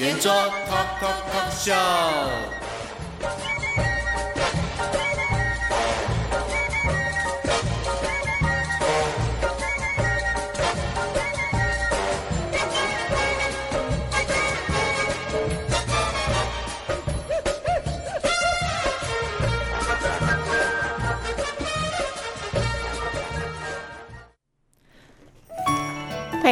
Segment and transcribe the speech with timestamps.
[0.00, 2.67] 圆桌 Talk Talk Talk Show。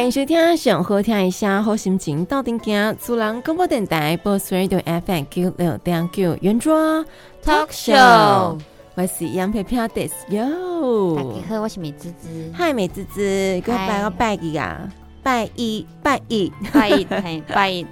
[0.07, 7.03] 迎收听，想好听一下好心情到顶点，主人广播电台 Boss Radio FM 九六点九圆桌
[7.43, 8.57] Talk Show，
[8.95, 13.19] 我是杨佩佩，this yo，大家好，我是美滋滋，嗨，美滋滋，
[13.59, 14.89] 给我拜个拜一啊，
[15.21, 17.85] 拜一，拜一，拜一， 嘿，拜一，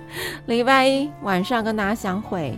[0.45, 2.57] 礼拜一晚上跟大家相会，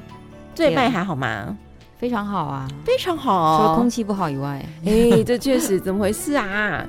[0.54, 1.58] 这礼拜还好吗？
[1.98, 6.88] 非常好啊，非常好，除了空气不好以外， 哎、欸，这确实，怎么回事啊？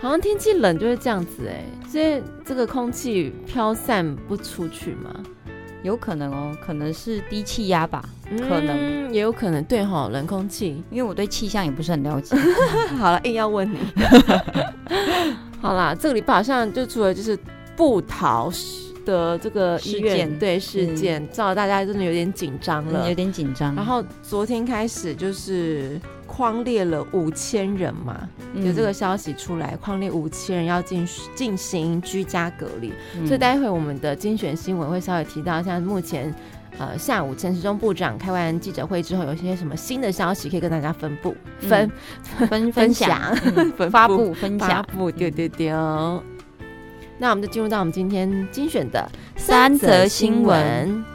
[0.00, 5.14] 好像天气冷就是这样子哎，所以这个空气飘散不出去嘛，
[5.82, 8.04] 有可能哦，可能是低气压吧，
[8.48, 12.36] 可能、嗯、也有可能对哈，冷空气，因为我对气象也不是很了解。
[12.98, 13.78] 好了，硬要问你，
[15.60, 17.38] 好啦，这个礼拜好像就除了就是
[17.76, 18.50] 部桃
[19.04, 23.74] 的这个医院事件，对事件，造成大家真的有点紧张了、嗯，有点紧张。
[23.74, 26.00] 然后昨天开始就是。
[26.26, 36.34] 框列了五千人嘛，有这个消息出来，框列五千人要进进行居家隔离，嗯，所以待会我们的精选新闻会稍微提到，像目前
[36.78, 41.88] 呃下午陈时中部长开完记者会之后，有些什么新的消息可以跟大家分布分、
[42.40, 44.84] 嗯、分 分享、嗯、发布分享，
[45.16, 46.20] 对对对哦。
[47.18, 51.13] 那我们就进入到我们今天精选的三则新闻。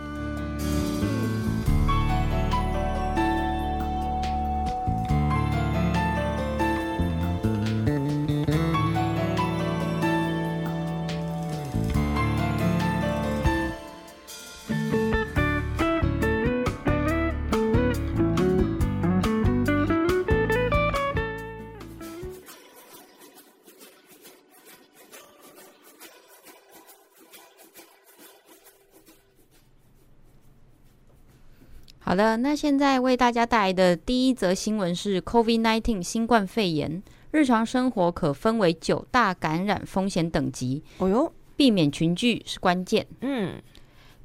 [32.19, 40.83] 的，那现在为大家带来的第一则新闻是 COVID-19 新冠肺炎，日常生活可分为九大感染风险等级。
[40.97, 43.07] 哦哟，避免群聚是关键。
[43.21, 43.53] 嗯，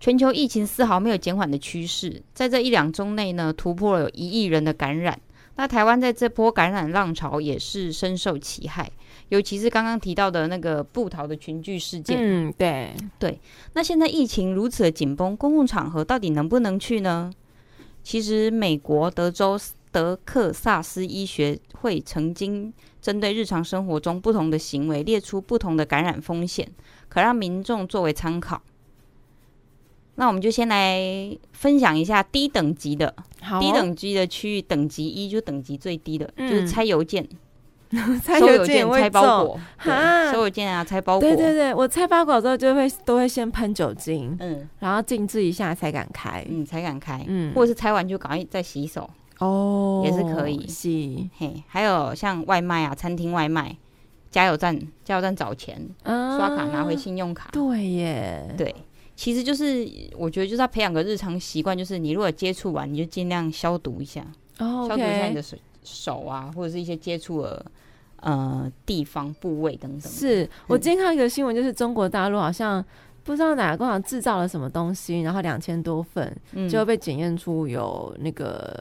[0.00, 5.16] 全球疫情丝毫没有减缓的趋势，在这一两周内呢，突破了有一亿人的感染。
[5.54, 8.90] 那台湾在这波感染浪潮也是深受其害，
[9.28, 12.18] 尤其是刚刚提到的那个布桃的群聚事件。
[12.20, 13.40] 嗯，对对。
[13.74, 17.32] 那现在疫情如此的紧绷，公共场合到底能不能去呢？
[18.04, 19.58] 其实，美国德州
[19.90, 26.70] 德克萨斯医学会曾经针对日常生活中不同的行为列出不同的感染风险，
[27.08, 28.60] 可让民众作为参考。
[30.16, 33.14] 那我们就先来分享一下低等级的，
[33.50, 37.26] 哦、低等级的区域，等级一就等级最低的，嗯、就是拆邮件。
[38.24, 41.28] 拆邮件、拆包裹，哈，收邮件啊，拆包裹。
[41.28, 50.88] 对对对，我拆包裹之后就会都会先喷酒精，嗯，然后静置一下才敢开，嗯，才敢开，嗯，或者是拆完就赶快再洗手，哦，也是可以，是，
[51.38, 53.76] 嘿，还有像外卖啊，餐厅外卖，
[54.30, 58.74] 加油站，加油站找钱，啊，刷卡拿回信用卡，对耶，对，
[59.14, 64.24] 其实就是我觉得就是要培养个日常习惯，就是你如果接触完，你就尽量消毒一下，
[64.58, 67.64] 哦，消毒一下你的手手啊，或者是一些接触的。
[68.24, 70.00] 呃，地方部位等等。
[70.00, 72.82] 是我今天看到一个新闻，就是中国大陆好像
[73.22, 76.34] 不知道哪个工厂制造了什么东西，然后两千多份
[76.70, 78.74] 就会被检验出有那个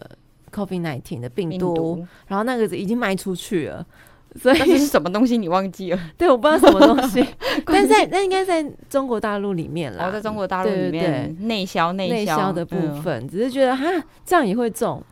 [0.54, 3.86] COVID-19 的病毒，病毒，然后那个已经卖出去了。
[4.42, 5.38] 所以这是什么东西？
[5.38, 6.00] 你忘记了？
[6.18, 7.24] 对，我不知道什么东西，
[7.68, 10.07] 但在那应该在中国大陆里面了。
[10.07, 13.86] 哦，在中国大陆里面内销内销的部分，嗯，只是觉得哈
[14.25, 15.04] 这样也会中。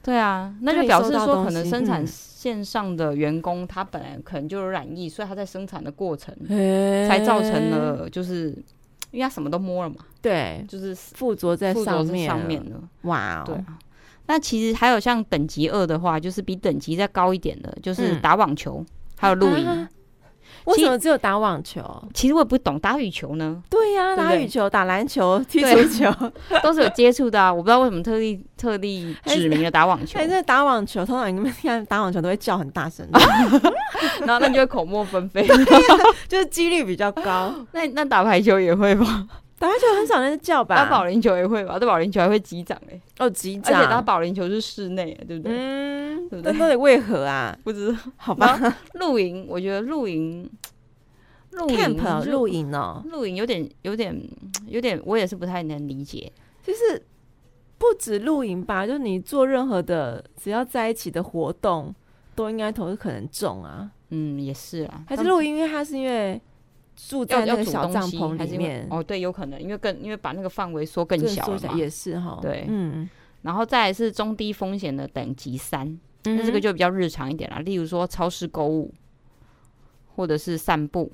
[0.00, 2.06] 对啊，那就表示说可能生产
[2.38, 8.50] 线上的员工他本来可能就有染疫，所以他在生产的过程才造成了，就是
[9.10, 12.80] 因为他什么都摸了嘛，对，就是附着在上面上面了。
[13.02, 13.76] 哇哦，对啊。
[14.26, 18.86] 那其实还有像等级二的话，就是比等级再高一点的，就是打网球，
[19.16, 19.88] 还有露营。
[20.68, 21.82] 为什么只有打网球？
[22.14, 23.62] 其实我也不懂打羽球呢。
[23.70, 26.12] 对呀、啊，打羽球、打篮球、踢足球，
[26.62, 27.52] 都是有接触的啊。
[27.52, 30.18] 我不知道为什么特地特地指明了打网球。
[30.20, 33.06] 哎，这打网球，通常你们看打网球都会叫很大声，
[34.24, 35.46] 然后那就会口沫纷飞，
[36.28, 37.54] 就是几率比较高。
[37.72, 39.28] 那那打排球也会吗？
[39.58, 40.76] 打篮球很少人叫吧？
[40.76, 41.78] 打保龄球也会吧？
[41.78, 43.00] 打保龄球还会击掌哎。
[43.18, 43.76] 哦，击掌。
[43.76, 45.52] 而且打保龄球是室内，对不对？
[45.52, 46.52] 嗯，对不对？
[46.52, 47.58] 那到底为何啊？
[47.64, 47.98] 不知道。
[48.16, 48.58] 好吧。
[48.94, 50.48] 露营，我觉得露营，
[51.50, 51.96] 露营，
[52.26, 54.16] 露营哦，露营有点，有点，
[54.66, 56.30] 有点，我也是不太能理解。
[56.62, 57.02] 就是
[57.78, 61.92] 不止露营吧，就是你做任何的，只要在一起的活动，
[62.36, 63.90] 都应该都是可能中啊。
[64.10, 65.02] 嗯，也是啊。
[65.08, 66.40] 还是露营，因为它是因为。
[67.06, 73.08] 住在那个小帐篷里面哦，对，有可能，因为更因为把那个范围缩更小了嘛，也是哈，对，嗯，
[73.42, 78.92] 然后再来是中低风险的等级三，那这个就比较日常一点啦，例如说超市购物，
[80.16, 81.10] 或者是散步、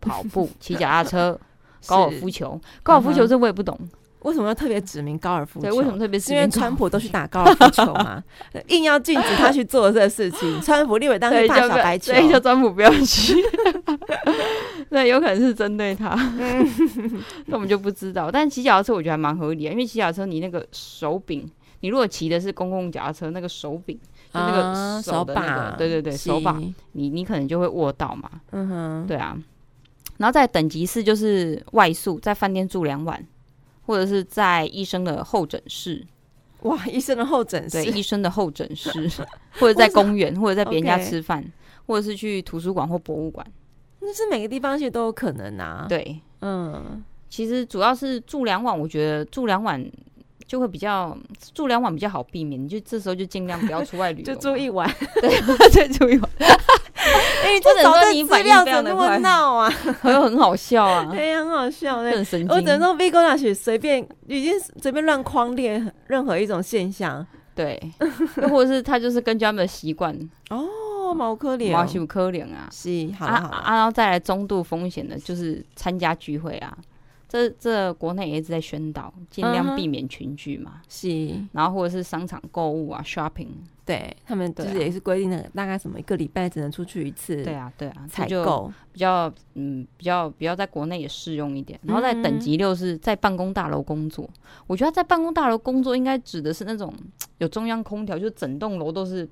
[0.00, 1.40] 跑步、 骑脚踏车、
[1.86, 3.78] 高尔夫球，高尔夫球这我也不懂。
[4.22, 5.68] 为什么要特别指明高尔夫球？
[5.68, 6.38] 对，为什么特别指明？
[6.40, 8.22] 因为川普都去打高尔夫球嘛，
[8.68, 10.60] 硬要禁止他去做这个事情。
[10.62, 13.34] 川普立委当时怕小白球，所以叫川普不要去。
[14.90, 16.14] 对，有可能是针对他，
[17.46, 18.30] 那我们就不知道。
[18.30, 23.98] 但骑脚踏车我觉得还蛮合理的，因为骑脚踏车你那个手柄，你如果骑的是公共脚踏车，那个手柄
[24.32, 26.60] 就那个手把那个，对对对，手把，
[26.92, 28.30] 你你可能就会握到嘛。
[28.50, 29.36] 嗯哼，对啊。
[30.18, 33.26] 然后在等级四就是外宿，在饭店住两晚。
[33.82, 36.06] 或者是在医生的候诊室，
[36.62, 38.90] 哇，医生的候诊室，对，医生的候诊室，
[39.58, 41.44] 或者在公园，或者在别人家吃饭，
[41.86, 43.46] 或者是去图书馆或博物馆，
[44.00, 45.86] 那是每个地方其实都有可能啊。
[45.88, 49.84] 对，嗯，其实主要是住两晚，我觉得住两晚
[50.52, 51.16] 就会比较
[51.54, 54.86] 住两晚比较好避免，你就这时候就尽量不要出外旅 游，就住一晚，
[55.18, 55.40] 对，
[55.72, 56.30] 再住一晚。
[56.36, 59.70] 哎，这找的资料怎么那么闹啊？
[59.70, 62.54] 很很好笑啊，对，很好笑，很神经。
[62.54, 67.80] 我只能说，V 哥那些随便已经随便乱框列任何一种现象，对，
[68.42, 70.14] 又或者是他就是根据他们的习惯
[70.50, 76.76] 哦，毛科联，毛秀可怜啊，是，好啊，啊，然后再来中度风险的，就是参加聚会啊。
[77.32, 80.82] 这这国内也一直在宣导，尽量避免群聚嘛。
[80.86, 81.48] 是、uh，huh.
[81.52, 83.48] 然后或者是商场购物啊，shopping，
[83.86, 87.42] 对他们就是也是规定的，大概什么一个礼拜只能出去一次。
[87.42, 91.80] 对啊，对啊，采购比较嗯比较比较在国内也适用一点。
[91.84, 96.92] 然后在等级六是在办公大楼工作，嗯、我觉得在办公大楼工作应该指的是那种
[97.38, 99.26] 有中央空调，就整栋楼都是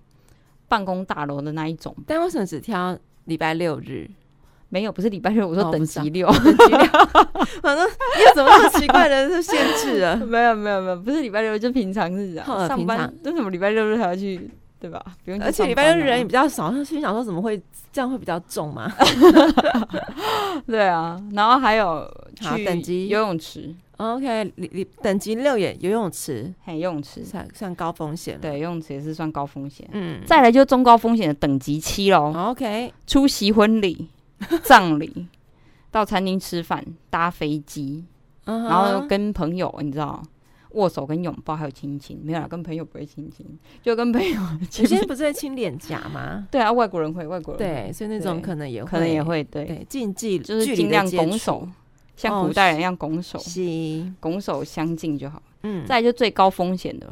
[0.68, 1.94] 办公大楼的那一种。
[2.06, 4.08] 但为什么只挑礼拜六日？
[4.72, 6.86] 没有，不是礼拜六，我说等级六，等级六，
[7.60, 10.14] 反正有什么那么奇怪的限制啊？
[10.24, 15.04] 没有，没有，没有，不是礼拜六，就平常日啊，上班为什么礼拜六日还要去，对吧？
[15.24, 17.60] 不用，而且礼拜六日人也比较少，心想说怎么会
[17.92, 18.88] 这样会比较重嘛？
[20.68, 22.08] 对啊，然后还有
[22.40, 29.88] 去等级游泳池，OK，你你等级六也游泳池，嘿，游泳池算算高风险，对，游泳池也是算高风险。
[29.90, 34.08] 嗯，再来就中高风险的等级七喽，OK，出席婚礼。
[34.64, 35.26] 葬礼，
[35.90, 38.04] 到餐厅吃饭，搭飞机
[38.46, 38.68] ，uh huh.
[38.68, 40.22] 然后跟朋友，你知道，
[40.70, 43.44] 握手跟拥抱还有亲亲，没有啦，跟朋友不会亲亲，
[43.82, 44.82] 就跟朋友亲亲。
[44.84, 46.46] 有些人不是会亲脸颊吗？
[46.50, 51.68] 对啊，外国人会，外国人会对，所以那种可能也会可能也会对，对禁忌就是尽量拱手，
[52.16, 55.42] 像古代人一样拱手，是拱手相敬就好。
[55.62, 57.06] 嗯，再来就最高风险的，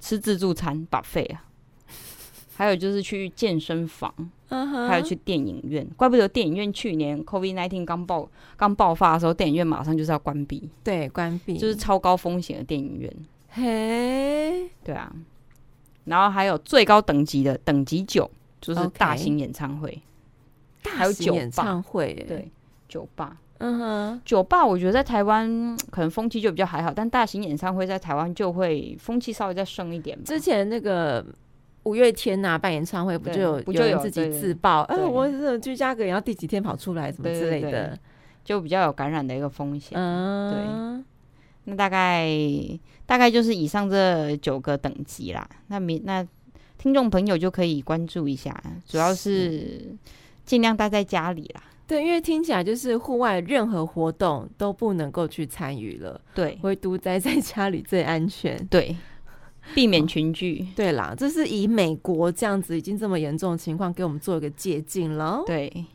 [0.00, 1.44] 吃自助餐 buffet 啊。
[2.58, 4.12] 还有就是去健身房
[4.50, 4.88] ，uh huh.
[4.88, 13.14] 还有去电影院，怪不得电影院去年 COVID nineteen 刚爆刚爆发的时候，电影院马上就是要关闭，对，关闭就是超高风险的电影院。
[13.50, 15.08] 嘿.对啊，
[16.06, 18.28] 然后还有最高等级的等级九，
[18.60, 19.96] 就是大型演唱会.
[20.82, 22.50] 还有酒吧，演唱会，对，
[22.88, 24.20] 酒吧，嗯哼、uh，huh.
[24.24, 30.18] 酒吧我觉得在台湾可能风气就比较还好，但大型演唱会在台湾就会风气稍微再盛一点。
[30.24, 31.24] 之前那个。
[31.88, 34.82] 五月天呐、啊，办演唱会不就有不就有人自己自爆？
[34.82, 37.98] 哎、呃，我这种居家隔离，然后第几天跑出来，什么之类的，
[38.44, 39.98] 就比较有感染的一个风险。
[39.98, 41.04] 嗯，对。
[41.64, 42.28] 那大概
[43.06, 45.48] 大概就是以上这九个等级啦。
[45.68, 46.26] 那明那
[46.76, 48.54] 听众朋友就可以关注一下，
[48.86, 49.96] 主要是
[50.44, 51.62] 尽量待在家里啦。
[51.86, 56.20] 对，因为听起来就是户外任何活动都不能够去参与了。
[56.34, 58.62] 对，唯独待在家里最安全。
[58.66, 58.94] 对。
[59.74, 65.42] 避免群聚，哦，对啦，这是以美国这样子已经这么严重的情况，给我们做一个借鉴了。
[65.46, 65.86] 对，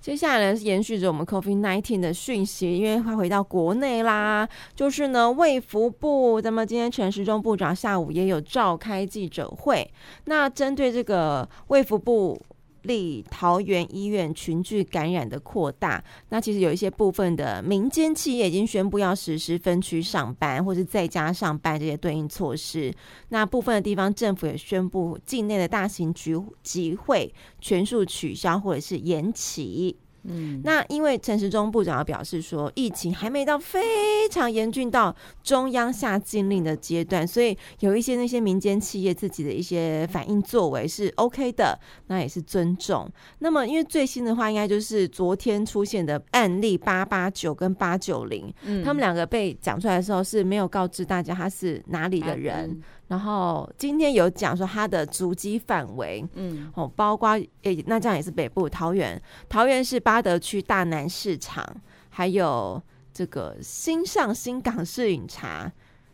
[0.00, 4.46] 接下来呢，是延续着我们 COVID-19 的讯息，因为快回到国内啦。
[4.74, 9.90] 就是呢，卫福部，那么今天陈时中部长下午也有召开记者会。
[10.26, 12.38] 那针对这个卫福部
[12.84, 22.94] 立桃园医院群聚感染的扩大，那其实有一些部分的民间企业已经宣布要实施分区上班或是在家上班这些对应措施。
[23.28, 29.96] 那部分的地方政府也宣布，境内的大型聚集会全数取消或者是延期。
[30.26, 43.08] 嗯，那因为陈时中部长要表示说，疫情还没到非常严峻到中央下禁令的阶段，所以有一些那些民间企业自己的一些反应作为是 OK 的，那也是尊重。
[43.40, 48.52] 那么因为最新的话，应该就是昨天出现的案例八八九跟八九零，
[48.84, 52.82] 他们两个被讲出来的时候是没有告知大家他是哪里的人。
[53.14, 61.64] 然后今天有讲说他的足迹范围，嗯，哦，包括诶、欸，那这样也是北部桃园，桃园是八德区大南市场，
[62.08, 65.70] 还有这个新上新港式饮茶，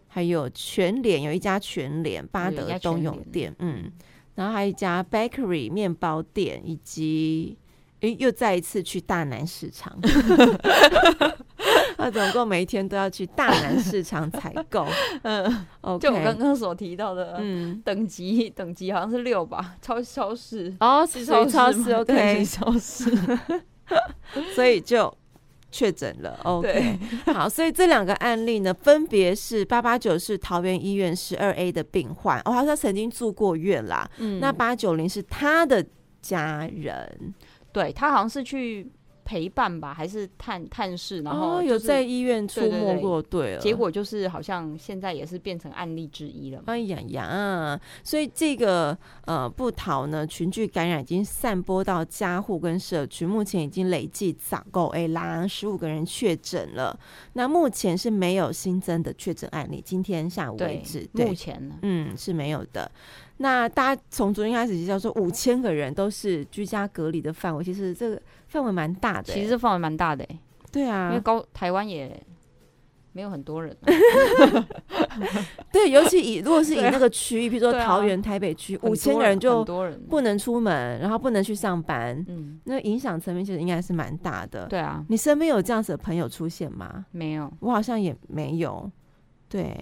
[0.09, 3.91] 还有全联有一家全联八德东涌店，嗯，
[4.35, 7.57] 然后还有一家 bakery 面包店，以及
[8.01, 9.99] 诶、欸，又再一次去大南市场。
[12.05, 14.87] 他总共每一天都要去大南市场采购，
[15.23, 15.45] 嗯
[16.01, 23.11] 就我刚刚所提到的，嗯，等级等级好像是六吧，超超市哦，是超市，超市，OK，超市，
[24.55, 25.13] 所以就
[25.71, 35.85] 确诊了，OK，好，所以这两个案例呢，分别是八八九是桃园医院十二 A 的病患，哦，他说曾经住过院啦，嗯，那八九零是他的
[36.23, 37.35] 家人，
[37.73, 38.91] 对他好像是去。
[39.31, 46.61] 陪伴吧，还是探探视，然后、就是哦、有在医院出没过，对了，结果就是好像现在也是变成案例之一了。
[46.67, 56.99] 哎呀呀，所以这个呃不逃呢群聚感染已经散播到家户跟社区，目前已经累计早够哎啦十五个人确诊了。
[57.35, 62.91] 那目前是没有新增的确诊案例，今天下午为止，对对目前呢，嗯是没有的。
[63.37, 69.33] 那大家从昨天开始就叫说五千个人都是居家隔离的范围，其实这个范围蛮大的、欸。
[69.33, 70.39] 其实范围蛮大的、欸，
[70.71, 72.23] 对啊，因为高台湾也
[73.13, 73.87] 没有很多人、啊。
[75.73, 79.65] 对，尤其以如果是以那个区域，比如说桃园、台北区，五千个人就
[80.09, 84.67] 不能出门，然后不能去上班，嗯，那影响层面其实应该是蛮大的。
[84.67, 87.07] 对啊，你身边有这样子的朋友出现吗？
[87.13, 88.91] 没有，我好像也没有。
[89.49, 89.75] 对。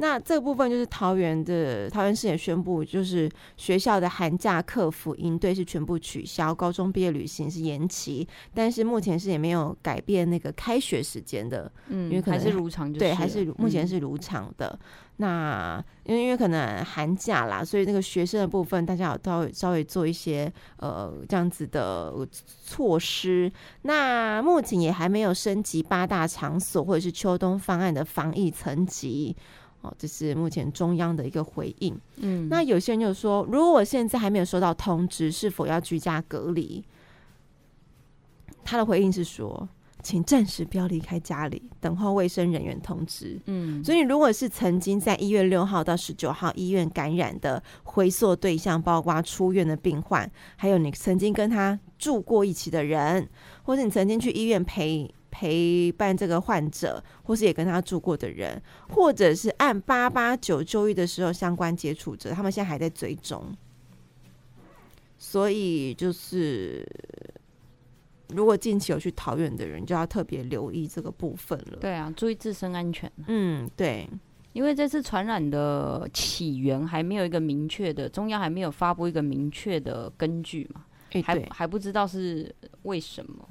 [0.00, 14.68] 那这个部分就是桃园的桃园市也宣布，就是学校的寒假客服营队是全部取消，高中毕业旅行是延期，但是目前是也没有改变那个开学时间的，嗯，因为可能还是如常，对，还是目前是如常的。
[14.70, 14.88] 嗯、
[15.18, 22.26] 那因为因为可能寒假啦，所以那个学生的部分，大家有稍微稍微做一些呃这样子的
[22.64, 23.52] 措施。
[23.82, 29.36] 那目前也还没有升级八大场所或者是秋冬方案的防疫层级。
[29.82, 31.98] 哦，这是目前中央的一个回应。
[32.16, 36.84] 嗯，那有些人就说，如果我现在还没有收到通知，是否要居家隔离？
[38.62, 39.66] 他的回应是说，
[40.02, 43.40] 请暂时不要离开家里，等候卫生人员通知。
[43.46, 53.26] 嗯，所以如果是曾经在一月六号到十九号医院感染的回溯对象，包括出院的病患，还有你曾经跟他住过一起的人，
[53.62, 55.10] 或者你曾经去医院陪。
[55.30, 63.56] 陪伴这个患者，或是也跟他住过的人，或者是按八八九就医的时候相关接触者，他们现在还在追踪。
[65.16, 66.86] 所以就是，
[68.28, 71.78] 如果近期有去桃园的人，就要特别留意这个部分了。
[71.78, 73.10] 对啊，注意自身安全。
[73.26, 74.08] 嗯，对，
[74.54, 83.46] 因为这次传染的起源还没有一个明确的，中央还没有发布一个明确的根据嘛，欸、还还不知道是为什么。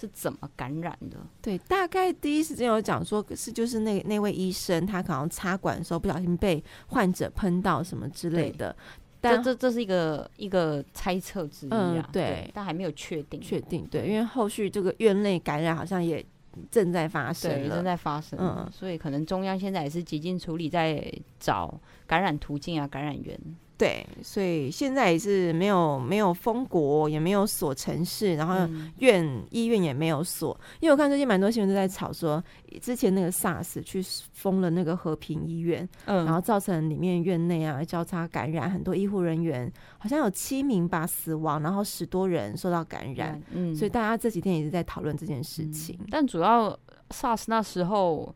[0.00, 1.18] 是怎么感染的？
[1.42, 8.74] 对，大概第一时间有讲说是就是那那位医生，他可能插管的时候不小心被患者喷到什么之类的。
[9.20, 13.38] 但这这是一个一个猜测之一啊，对，对，但还没有确定。
[13.38, 16.24] 确定对，因为后续这个院内感染好像也
[16.70, 18.38] 正在发生，对，正在发生。
[18.40, 23.38] 嗯，所以可能中央现在也是急进处理，在找感染途径啊，感染源。
[23.80, 28.54] 对，所以现在也是没有没有封国，也没有锁城市，然后
[28.98, 30.54] 院、嗯、医院也没有锁。
[30.80, 32.44] 因为我看最近蛮多新闻都在吵说，
[32.82, 45.96] 之前那个 SARS 去封了那个和平医院，嗯，然后造成里面院内啊交叉感染，很多医护人员好像有七名吧死亡，然后十多人受到感染，嗯，所以大家这几天也是在讨论这件事情。
[46.00, 48.34] 嗯、但主要 SARS 那时候。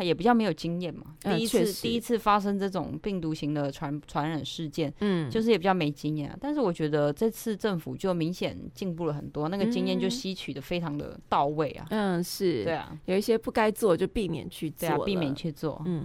[0.00, 6.36] 也比较没有经验嘛，嗯、第一次第一次发生这种病毒型的传传染事件，嗯，就是也比较没经验啊。
[6.40, 11.86] 但是我觉得这次政府就明显进步了很多，那个经验就吸取的非常的到位啊。
[11.90, 16.04] 嗯，是，对啊，有一些不该做就避免去做，对啊，避免去做，嗯。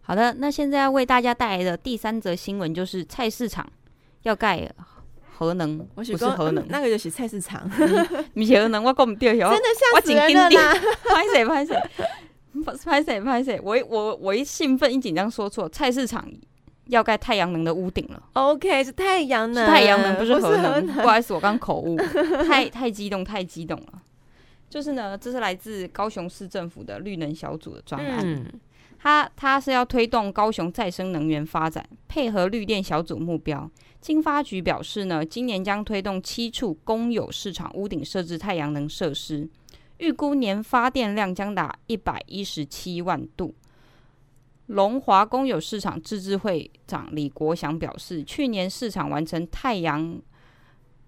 [0.00, 3.70] 好的，那现在要为大家带来的第三则新闻就是菜市场
[4.22, 4.70] 要盖
[5.36, 10.74] 核能，不是核能，嗯、那个就是菜市场，不是核能，我讲唔对， 真的吓死人了啦！
[11.04, 11.76] 拍谁 拍谁，
[12.84, 16.28] 拍谁拍谁，我我我一兴奋一紧张说错，菜市场
[16.86, 18.20] 要盖太阳能的屋顶了。
[18.32, 21.96] OK，是太阳能，太阳能不是核能，不好意思，我刚口误，
[22.48, 24.02] 太太激动，太激动了。
[24.68, 28.18] 就是呢，这是来自高雄市政府的绿能小组的专案。
[28.22, 28.44] 嗯
[29.00, 33.70] 它它是要推动高雄再生能源发展，配合绿电小组目标。
[34.00, 39.48] 经发局表示呢，今年将推动七处公有市场屋顶设置太阳能设施，
[39.98, 43.54] 预估年发电量将达一百一十七万度。
[44.66, 50.20] 龙华公有市场自治会长李国祥表示，去年市场完成太阳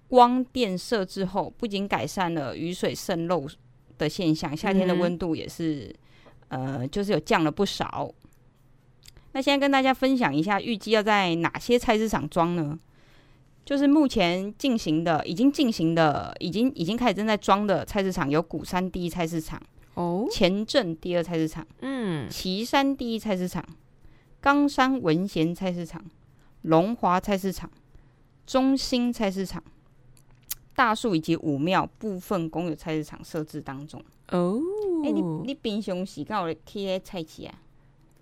[0.09, 3.47] 光电设置后，不仅改善了雨水渗漏
[3.99, 5.95] 的现象，夏天的温度也是。
[6.49, 8.13] 呃，就是有降了不少。
[9.33, 12.79] 那现在跟大家分享一下，预计要在哪些菜市场装呢？
[13.65, 19.63] 就是目前进行的、已经进行的、已经已经开始正在装的菜市场有古山第一菜市场、
[19.95, 23.65] 哦，前镇第二菜市场，嗯，旗山第一菜市场、
[24.41, 26.05] 冈山文贤菜市场、
[26.63, 27.71] 龙华菜市场、
[28.45, 29.63] 中兴菜市场、
[30.75, 34.03] 大树以及武庙部分公有菜市场设置当中。
[34.31, 34.61] 哦。
[35.05, 37.55] 哎、欸，你你平常时间有去迄菜市啊？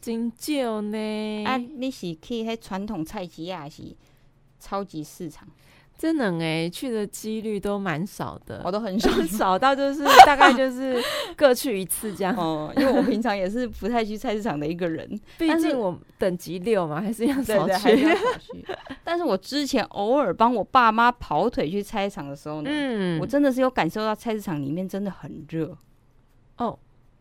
[0.01, 1.45] 真少呢。
[1.45, 3.83] 啊，你是去迄传统菜市啊，还是
[4.59, 5.49] 超级市场？
[5.99, 8.63] 真的哎，去的几率都蛮少的。
[8.65, 11.03] 我都很少， 少到就是 大概就是
[11.37, 12.33] 各去一次这样。
[12.37, 15.05] 哦，因为我平常也是不太去菜市场的一个人。
[15.37, 17.89] 毕竟我等级六嘛，还是要少去。
[17.89, 18.65] 对对对，还是要少去。
[19.03, 25.77] 但是我之前偶尔帮我爸妈跑腿去菜市场的时候呢，嗯，我真的是有感受到菜市场里面真的很热。
[26.59, 26.79] 哦，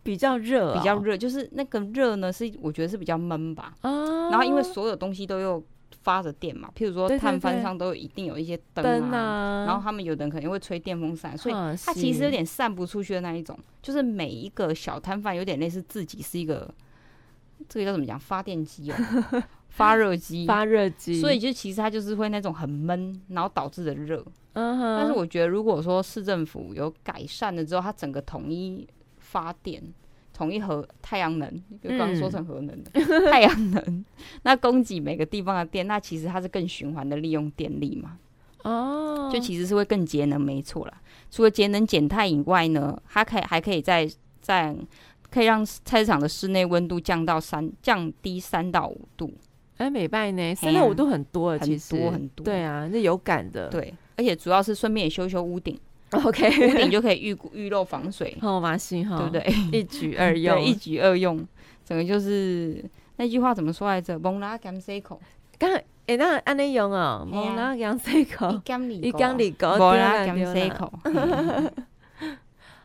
[0.08, 3.74] 比较热、哦，比较热，就是那个热呢，是我觉得是比较闷吧。
[3.82, 4.30] 哦。
[4.32, 5.62] 然后因为所有东西都有
[6.02, 13.60] 发着电嘛，譬如说摊贩上都有一定有一些灯啊，啊，然后他们有的人可能会吹电风扇，所以它其实有点散不出去的那一种。
[13.82, 16.74] 就是每一个小摊贩有点类似自己是一个，
[17.67, 18.17] 这个叫怎么讲？
[18.17, 18.96] 发电机哦，
[19.67, 21.20] 发热机，发热机。
[21.20, 24.24] 所以就其实它就是会那种很闷，然后导致的热。
[24.54, 24.98] 嗯哼。
[24.98, 28.88] 但是我觉得如果说市政府有改善了之后，它整个统一。
[29.32, 29.82] 发电
[30.34, 34.06] 统一核太阳能，就刚刚说成核能的、嗯、 太阳能，
[34.44, 38.18] 那供给每个地方的电，那其实它是更循环的利用电力嘛？
[38.63, 41.02] 哦，就其实是会更节能，没错啦。
[41.32, 44.10] 除了节能减碳以外呢，它可以还可以在
[44.40, 44.76] 在
[45.30, 49.34] 可以让菜市场的室内温度降到三降低三到五度。
[49.78, 50.56] 哎，美拜呢？
[50.56, 52.44] 三到五度很多了，其实很多很多。
[52.44, 53.70] 对啊，那有感的。
[53.70, 55.80] 对，而且主要是顺便也修修屋顶。
[56.12, 59.78] OK， 屋顶就可以预预漏防水，好嘛，行哈，对不对？
[59.80, 61.46] 一举二 用，一举二用，
[61.86, 62.84] 整个就是
[63.17, 64.17] 那句话怎么说来着？
[64.17, 65.20] 蒙拉甘塞口，
[65.60, 65.70] 刚
[66.06, 70.93] 哎，那安内用哦，蒙拉甘塞口，一缸里，一缸里高，蒙拉甘塞口。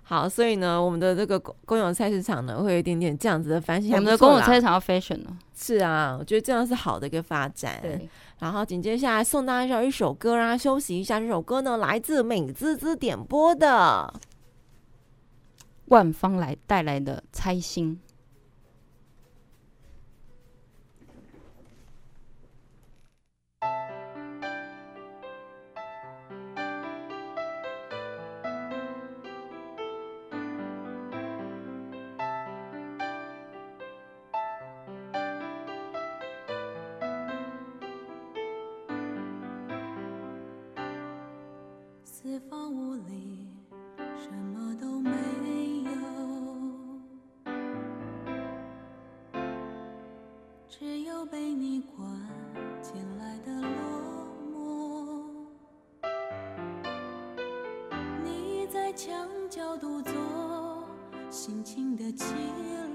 [0.02, 3.92] 好，所以呢，我们的这个公公有菜市场呢，会有一点点这样子的反省。
[3.92, 7.78] 我们的公有菜市场要 fashion 了，是啊，我觉得这样是好的一个发展。
[7.80, 8.08] 对。
[8.42, 11.20] 然后紧接下来送大家一首歌，让大家休息一下。
[11.20, 14.12] 这首歌呢，来自美滋滋点播的
[15.84, 18.00] 万方来带来的《猜心》。
[51.32, 52.06] 被你关
[52.82, 55.24] 进来的落寞。
[58.22, 60.12] 你在墙角独坐
[61.30, 62.91] 心情的起落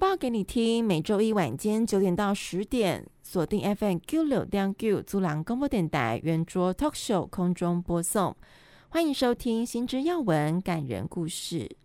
[0.00, 8.34] 报给你听，每周一晚间九点到十点，锁定 FM Q 六点九，租廊广播电台圆桌 Talk Show 空中播送，
[8.88, 11.76] 欢迎收听新知要闻、感人故事。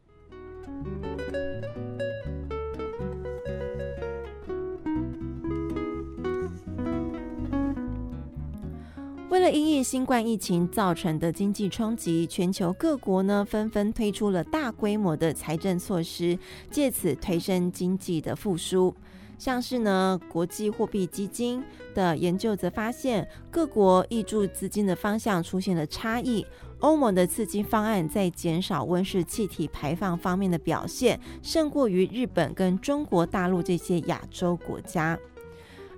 [9.35, 16.39] 为了因应新冠疫情造成的经济冲击，全球各国呢纷纷推出了大规模的财政措施，
[16.71, 18.95] 借此推升经济的复苏。
[19.37, 21.61] 像是呢，国际货币基金
[21.93, 26.45] 的研究则发现，各国挹注资金的方向出现了差异。
[26.79, 35.19] 欧盟的刺激方案在减少温室气体排放方面的表现，胜过于日本跟中国大陆这些亚洲国家。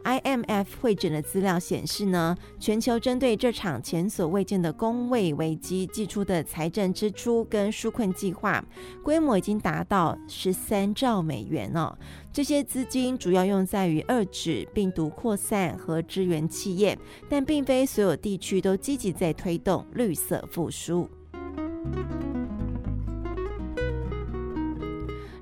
[0.08, 8.64] IMF 汇整的资料显示呢，全球针对这场前所未见的工位危机寄出的财政支出跟纾困计划，
[9.04, 11.94] 规模已经达到十三兆美元哦。
[12.32, 21.10] 这些资金主要用在于遏制病毒扩散和支援企业，但并非所有地区都积极在推动绿色复苏。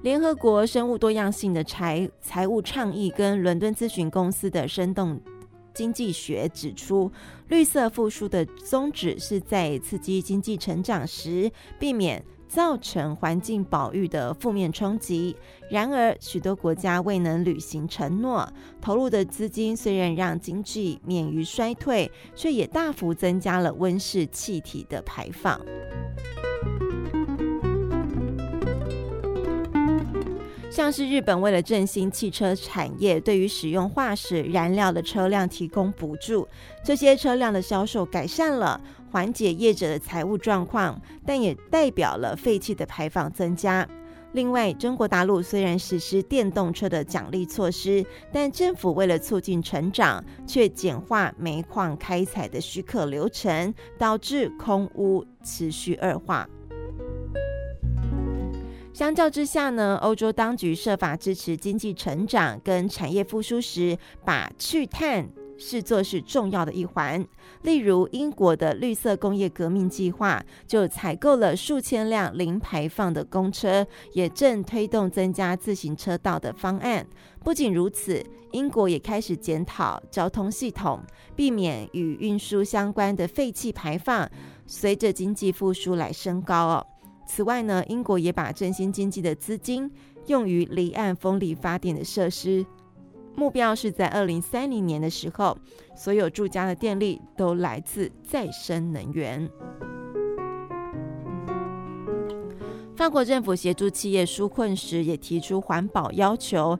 [0.05, 5.19] 联合国生物多样性的财财务倡议跟伦敦咨询公司的生动
[5.73, 7.11] 经济学指出，
[7.47, 15.35] 绿色复苏的宗旨是在刺激经济成长时，避免造成环境保育的负面冲击。
[15.71, 18.47] 然而，许多国家未能履行承诺，
[18.79, 25.59] 投入的资金虽然让经济免于衰退，却也大幅增加了温室气体的排放。
[30.75, 36.45] 像是日本为了振兴汽车产业，对于使用化石燃料的车辆提供补助，
[36.83, 43.87] 这些车辆的销售改善了，缓解业者的财务状况，但也代表了废气的排放增加。
[44.33, 56.45] 另外，中国大陆虽然实施电动车的奖励措施，但政府为了促进成长，却简化煤矿开采的许可流程，导致空污持续恶化。
[58.95, 67.21] 相较之下呢，欧洲当局设法支持经济成长跟产业复苏时，把去碳视作是重要的一环。
[67.63, 77.05] 例如，英国的绿色工业革命计划就采购了数千辆零排放的公车，也正推动增加自行车道的方案。
[77.43, 81.03] 不仅如此，英国也开始检讨交通系统，
[81.35, 84.31] 避免与运输相关的废气排放
[84.65, 86.87] 随着经济复苏来升高哦。
[87.25, 89.91] 此外呢，英国也把振兴经济的资金
[90.27, 92.65] 用于离岸风力发电的设施，
[93.35, 95.57] 目标是在二零三零年的时候，
[95.95, 99.49] 所有住家的电力都来自再生能源。
[102.95, 106.79] 法国政府协助企业纾困时，也提出环保要求。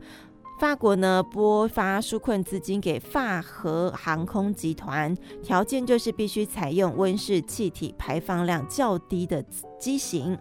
[0.57, 5.13] 法国呢，拨发纾困资金给法荷航空集团，
[5.43, 9.43] 条件就是必须采用温室气体排放量较低的
[9.77, 10.37] 机型。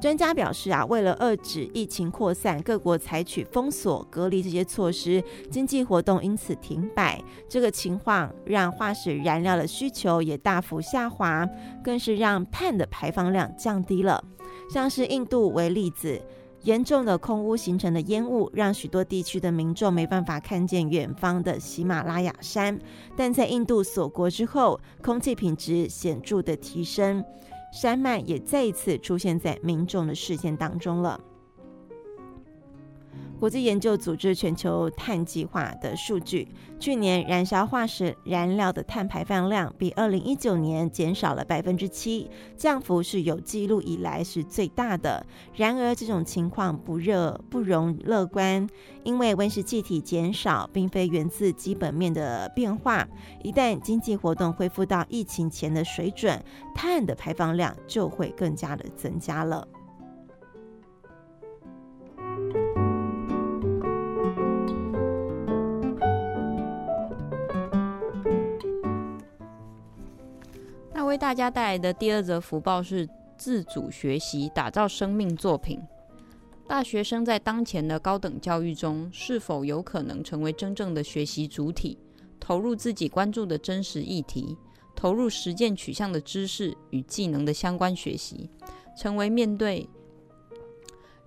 [0.00, 7.20] 专家表示啊，为了遏制疫情扩散，各国采取封锁、隔离这些措施，经济活动因此停摆。
[7.48, 11.44] 这个情况让化石燃料的需求也大幅下滑，
[11.82, 14.22] 更是让碳的排放量降低了。
[14.72, 16.22] 像是印度为例子。
[16.62, 22.78] 严重的空污形成的烟雾，让许多地区的民众没办法看见远方的喜马拉雅山。
[23.16, 27.24] 但在印度锁国之后，空气品质显著的提升，
[27.72, 31.20] 山脉也再一次出现在民众的视线当中了。
[33.38, 36.48] 国际研究组织全球碳计划的数据，
[36.80, 45.24] 去年燃烧化石燃料的碳排放量比二零一九年减少了百分之七，降幅是有记录以来是最大的。
[45.54, 48.68] 然而，这种情况不热不容乐观，
[49.04, 53.06] 因为温室气体减少并非源自基本面的变化。
[53.44, 56.42] 一旦经济活动恢复到疫情前的水准，
[56.74, 59.66] 碳的排放量就会更加的增加了。
[71.08, 75.80] 为大家带来的第二则福报是自主学习，打造生命作品。
[76.68, 81.96] 大学生在当前的高等教育中，是否有可能成为真正的学习主体，
[82.38, 84.54] 投入自己关注的真实议题，
[84.94, 88.50] 投入实践取向的知识与技能的相关学习，
[88.94, 89.88] 成为面对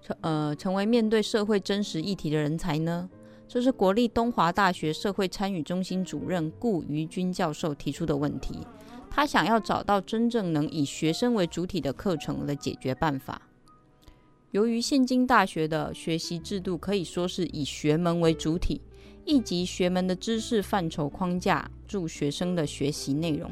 [0.03, 3.09] 成呃成为面对社会真实议题的人才呢？
[3.47, 8.59] 这是国立东华大学社会参与中心主任顾于军教授提出的问题。
[9.11, 13.41] 他想要找到真正能以学生为主体的课程的解决办法。
[14.51, 18.81] 由于现今大学的学习制度可以说是以学门为主体，
[19.25, 23.51] 以及学门的知识范畴框架住学生的学习内容，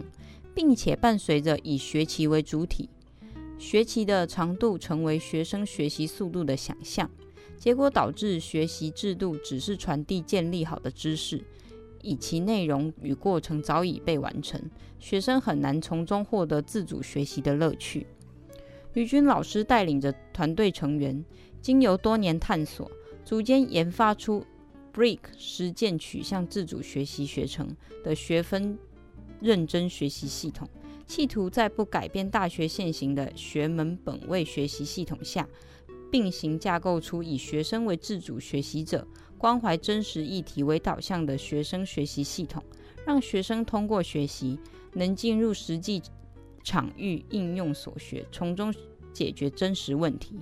[0.55, 2.89] 并且伴随着以学期为主体，
[3.57, 7.09] 学期的长度成为学生学习速度的想象，
[7.57, 11.43] 结果导致学习制度只是传递建立好的知识。
[12.01, 14.61] 以其内容与过程早已被完成，
[14.99, 18.07] 学生很难从中获得自主学习的乐趣。
[18.93, 21.23] 于钧老师带领着团队成员，
[21.61, 22.89] 经由多年探索，
[23.23, 24.43] 逐渐研发出
[24.93, 28.77] BRIC 实践取向自主学习学程的学分
[29.39, 30.67] 认真学习系统，
[31.05, 35.47] 企图在不改变大学现行的学门本位学习系统下，
[36.11, 39.07] 并行架构出以学生为自主学习者、
[39.39, 42.61] 关怀真实议题为导向的学生学习系统，
[43.05, 44.59] 让学生通过学习
[44.93, 46.01] 能进入实际
[46.61, 48.71] 场域应用所学，从中
[49.13, 50.37] 解决真实问题。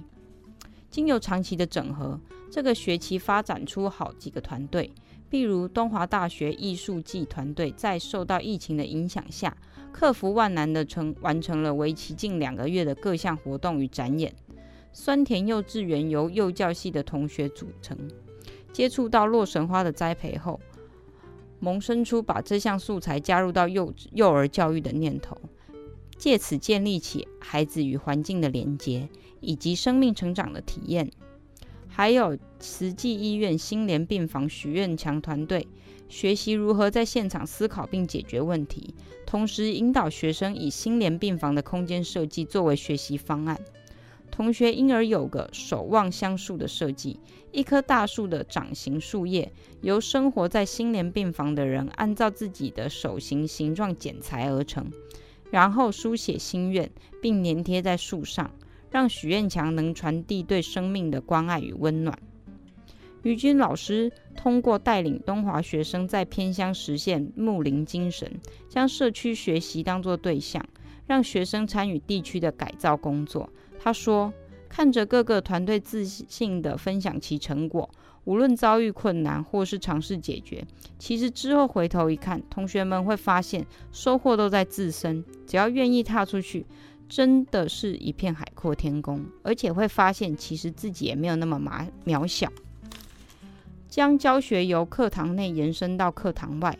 [0.89, 4.91] 经由长期的整合，这个学期发展出好几个团队，
[5.29, 9.55] 譬如东华大学艺术季团队，在受到疫情的影响下，
[9.91, 14.33] 克服万难的成完成了为期近两个月的各项活动与展演。
[14.91, 17.95] 酸田幼稚园由幼教系的同学组成，
[18.77, 20.59] 接触到洛神花的栽培后，
[21.59, 25.35] 萌生出把这项素材加入到幼幼儿教育的念头，
[26.15, 29.09] 借此建立起孩子与环境的连结。
[29.39, 31.11] 以及生命成长的体验，
[31.87, 35.67] 还有慈济医院心联病房许愿强团队
[36.07, 38.93] 学习如何在现场思考并解决问题，
[39.25, 43.59] 同时引导学生以心联病房的空间设计作为学习方案。
[44.37, 47.19] 同学因而有个守望相树的设计，
[47.51, 54.91] 一棵大树的掌形树叶由生活在心连病房的人按照自己的手型形状剪裁而成，
[55.49, 56.87] 然后书写心愿
[57.19, 58.51] 并粘贴在树上。
[58.89, 62.17] 让许愿墙能传递对生命的关爱与温暖。
[63.21, 70.65] 于军老师通过带领东华学生在偏乡实现睦邻精神，将社区学习当作对象，
[71.05, 73.49] 让学生参与地区的改造工作。
[73.87, 74.33] 他说
[74.67, 77.89] ：“看着各个团队自信地分享其成果，
[78.25, 80.61] 无论遭遇困难或是尝试解决，
[80.99, 85.23] 其实之后回头一看，同学们会发现收获都在自身。
[85.45, 86.65] 只要愿意踏出去。”
[87.07, 92.51] 真的是一片海阔天空，而且会发现其实自己也没有那么渺渺小。
[93.87, 96.77] 将教学由课堂内延伸到课堂外，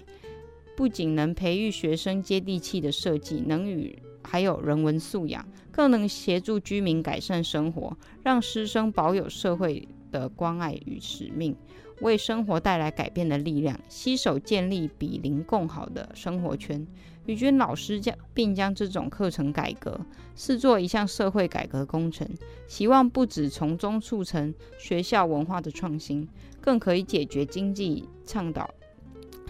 [0.75, 3.97] 不仅能培育学生接地气的设计能与，
[4.29, 11.55] 还有人文素养，更能协助居民改善生活，让师生保有社会的关爱与使命。
[12.01, 16.85] 为生活带来改变的力量，携手建立比邻共好的生活圈。
[17.25, 19.99] 宇军老师将并将这种课程改革
[20.35, 22.27] 视作一项社会改革工程，
[22.67, 26.27] 希望不止从中促成学校文化的创新，
[26.61, 28.69] 更可以解决经济倡导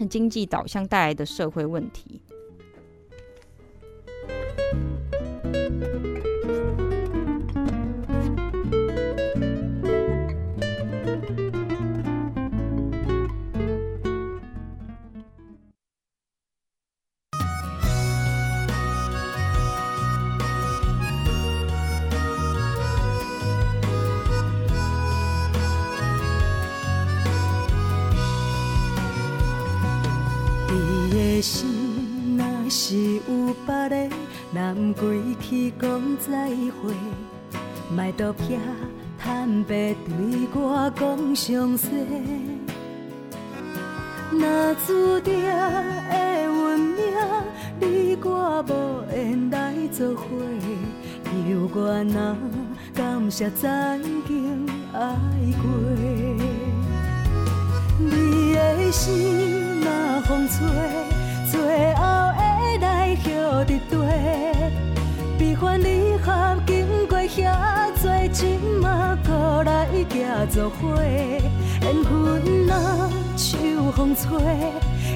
[0.10, 2.22] 经济导向带来的社会问题。
[4.58, 6.17] Thank you.
[34.94, 36.94] 归去讲再会，
[37.90, 38.60] 莫都撇
[39.18, 41.90] 坦白对我讲详细。
[44.32, 45.50] 若注定的
[46.46, 46.98] 运命，
[47.80, 48.72] 你我无
[49.12, 50.26] 缘来作伙，
[51.50, 52.36] 犹原啊
[52.94, 55.00] 感谢曾经爱
[55.62, 55.64] 过。
[58.00, 59.90] 你的心若
[60.24, 60.58] 风吹，
[61.50, 62.04] 最后
[62.36, 63.64] 会来晓
[70.06, 70.96] 行作伙。
[71.82, 72.74] 缘分若
[73.36, 73.58] 秋
[73.96, 74.38] 风吹，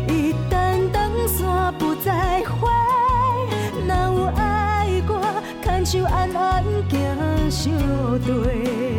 [0.08, 1.46] 一旦断线
[1.78, 2.70] 不再回。
[3.88, 5.12] 若有爱我，
[5.64, 7.72] 牵手安安行相
[8.20, 8.91] 对。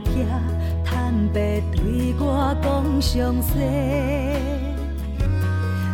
[0.00, 0.26] 撇
[0.84, 3.58] 坦白对我讲详细，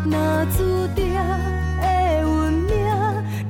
[0.05, 0.17] 若
[0.57, 1.21] 注定的
[2.23, 2.27] 运
[2.65, 2.71] 命，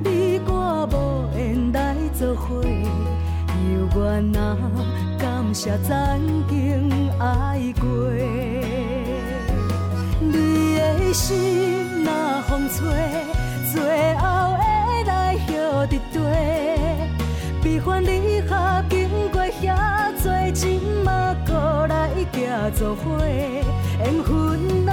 [0.03, 0.93] 你我无
[1.37, 4.55] 缘来作伙，犹原那
[5.17, 7.87] 感谢曾经爱过。
[10.19, 12.11] 你的心若
[12.47, 12.81] 风吹，
[13.73, 13.81] 最
[14.17, 14.52] 后
[22.73, 23.19] 行作伙，
[23.99, 24.91] 缘分若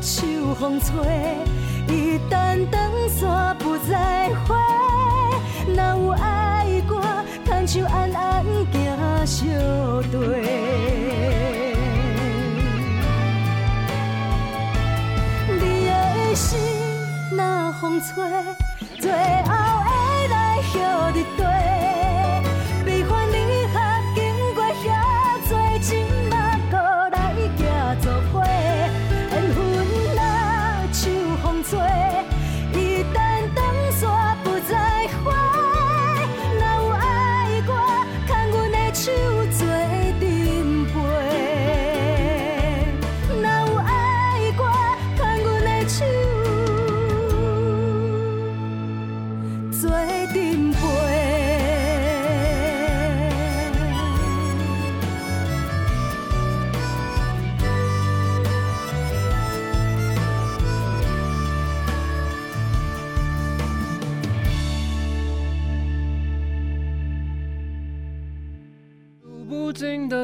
[0.00, 0.26] 手
[0.58, 0.92] 风吹，
[1.86, 3.28] 一旦断线。
[3.88, 4.56] 再会。
[5.66, 7.00] 若有爱过，
[7.44, 9.44] 牵手安安行相
[10.10, 10.18] 对。
[15.60, 16.58] 你的心
[17.30, 18.24] 若风吹，
[18.98, 19.12] 最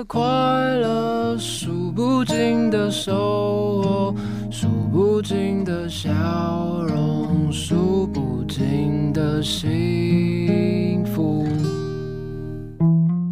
[0.06, 4.14] 快乐，数不尽的收获，
[4.50, 6.10] 数不尽的笑
[6.88, 11.46] 容，数不尽的幸福。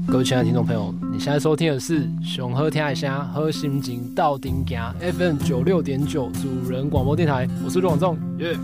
[0.07, 8.59] 各位亲爱的听众朋友，你现在收听的是熊喝天海虾喝心情到顶家 FM 九六点九主人广播电台，我是陆广仲，耶、yeah。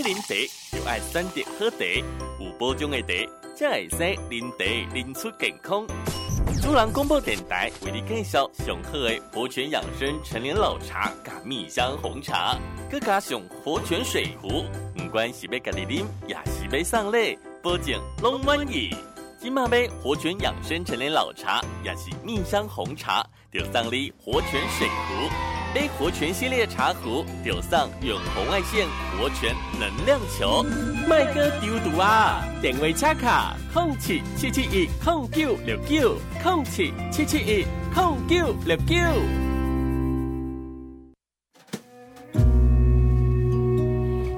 [0.00, 1.84] 买啉茶就爱选择好茶，
[2.38, 3.14] 有保障的茶
[3.54, 3.96] 才会使
[4.30, 5.86] 啉茶啉出健康。
[6.62, 12.56] 主人广播电台为你介绍上好的活泉养生陈年老茶加蜜香红茶，
[12.90, 14.64] 佮加上活泉水壶，
[14.98, 18.94] 唔管是要家己啉，也是要送礼，保证拢满意。
[19.38, 25.59] 今马杯活泉养生陈年老茶，也是蜜香红茶，就送你活泉水壶。
[25.72, 30.64] 杯活泉系列茶壶，丢上远红外线活泉能量球。
[31.08, 32.42] 麦哥丢毒啊！
[32.60, 37.64] 电话插卡：空七七七一空九六九空七七七一
[37.94, 38.96] 空九六九。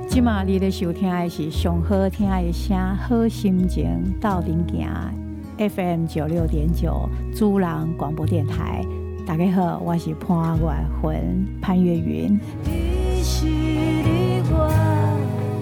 [0.09, 3.89] 今嘛你咧收听的是上好听的声，好心情
[4.21, 5.15] 到顶行
[5.57, 8.85] FM 九六点九主人广播电台。
[9.25, 10.65] 大家好，我是潘月
[11.05, 12.41] 云潘越云。
[12.65, 14.69] 你是你我，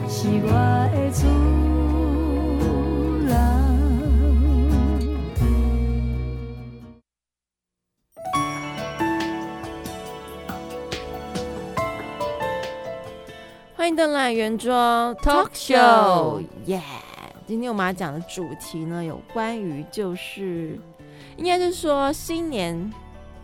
[0.08, 0.48] 是我
[0.94, 1.26] 的主
[3.26, 3.36] 人。
[13.76, 16.82] 欢迎登来原装 Talk Show，耶！Yeah!
[17.46, 20.78] 今天我们要讲的主题呢，有关于就是，
[21.36, 22.90] 应该是说新年。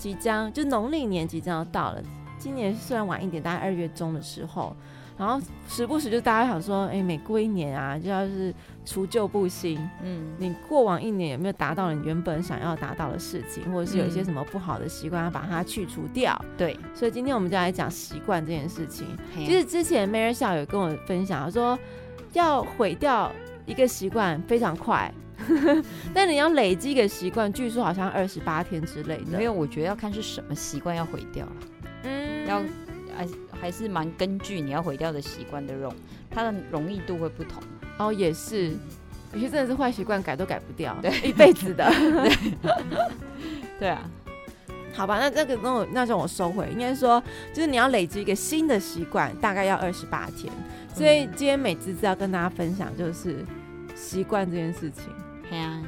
[0.06, 2.00] 即将就农历年即将要到了，
[2.38, 4.72] 今年虽然晚一点，大概二月中的时候，
[5.18, 8.54] 然后时不时就大家想说，哎、欸，每过一年啊，就要是
[8.84, 16.40] 除旧布新，嗯，你过往一年有没有达到你原本想要达到的事情，或者是有一些什么不好的习惯要把它去除掉？
[16.56, 19.08] 对，所以今天我们就来讲习惯这件事情。
[19.34, 21.76] 其实之前 Mary 笑有跟我分享，他说
[22.32, 23.32] 要毁掉
[23.66, 25.12] 一个习惯非常快。
[26.14, 29.38] 但你要累积一个习惯，据说好像二十八天之类的。
[29.38, 31.52] 没有，我觉得要看是什么习惯要毁掉了。
[32.04, 32.62] 嗯，要
[33.16, 33.28] 还
[33.60, 35.94] 还是蛮根据你要毁掉的习惯的容，
[36.30, 37.62] 它的容易度会不同。
[37.98, 38.72] 哦，也是，
[39.32, 41.90] 有些真的是坏习惯，改都改不掉，对，一辈子的。
[41.92, 42.52] 对，
[43.80, 44.08] 对啊，
[44.94, 47.22] 好吧，那这个那我那就我收回，应该说
[47.52, 50.52] 就是你要累积一个新的习惯，大概要二十八天。
[50.94, 53.44] 所以今天美滋滋要跟大家分享就是
[53.94, 55.04] 习惯这件事情。
[55.48, 55.82] 对啊，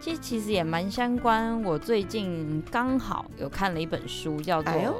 [0.00, 1.62] 其实其实也蛮相关。
[1.62, 4.72] 我最近刚好有看了一本书，叫做《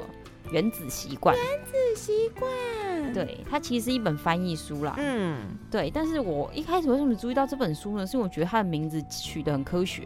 [0.51, 1.35] 原子习惯》。
[1.39, 4.95] 原子习惯，对，它其实是一本翻译书啦。
[4.97, 5.39] 嗯，
[5.69, 5.91] 对。
[5.93, 8.05] 但是我一开始为什么注意到这本书呢？
[8.05, 10.03] 是我觉得它的名字取得很科学，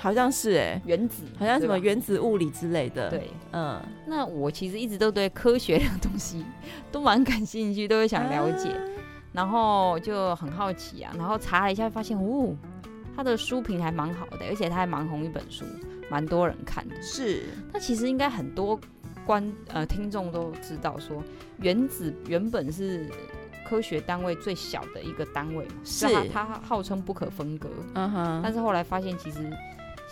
[0.00, 3.08] 好像是哎、欸，原子，好像什么原子物理之类的。
[3.10, 3.80] 对，嗯。
[4.06, 6.44] 那我其实一直都对科学的东西
[6.90, 8.80] 都蛮感兴趣，都会想了解，啊、
[9.32, 12.54] 然后就很好奇啊，然后查了一下，发现哦。
[13.16, 15.64] 他的书评还蛮好的，而且他还蛮红一本书，
[16.10, 17.00] 蛮多人看的。
[17.02, 18.78] 是，那其实应该很多
[19.24, 21.22] 观呃听众都知道，说
[21.58, 23.08] 原子原本是
[23.66, 27.68] 科学单位最小的一个单位嘛，是它，号称不可分割。
[27.94, 29.50] 嗯哼，但是后来发现其实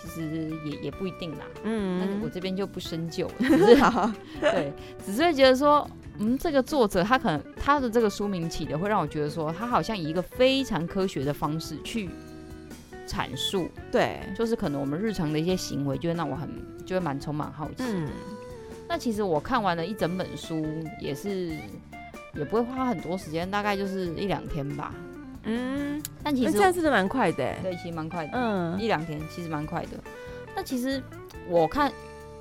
[0.00, 1.44] 其实也也不一定啦。
[1.64, 3.76] 嗯，但是我这边就不深究了， 只是
[4.40, 4.72] 对，
[5.04, 5.86] 只是会觉得说，
[6.18, 12.08] 嗯，这个作者他可能他的这个书名起的会让我觉得说，他好像以一个非常科学的方式去。
[13.06, 16.48] 阐述，对，就是可能我们日常的一些行为，就会让我很
[16.86, 17.74] 就会蛮充满好奇。
[17.80, 18.08] 嗯，
[18.88, 20.64] 那其实我看完了一整本书，
[21.00, 21.56] 也是
[22.34, 24.94] 也不会花很多时间，大概就是一两天吧。
[25.44, 28.32] 嗯，但其实这样真的蛮快的，对，其实蛮快的。
[28.34, 29.98] 嗯，一两天其实蛮快的。
[30.54, 31.02] 那其实
[31.48, 31.92] 我看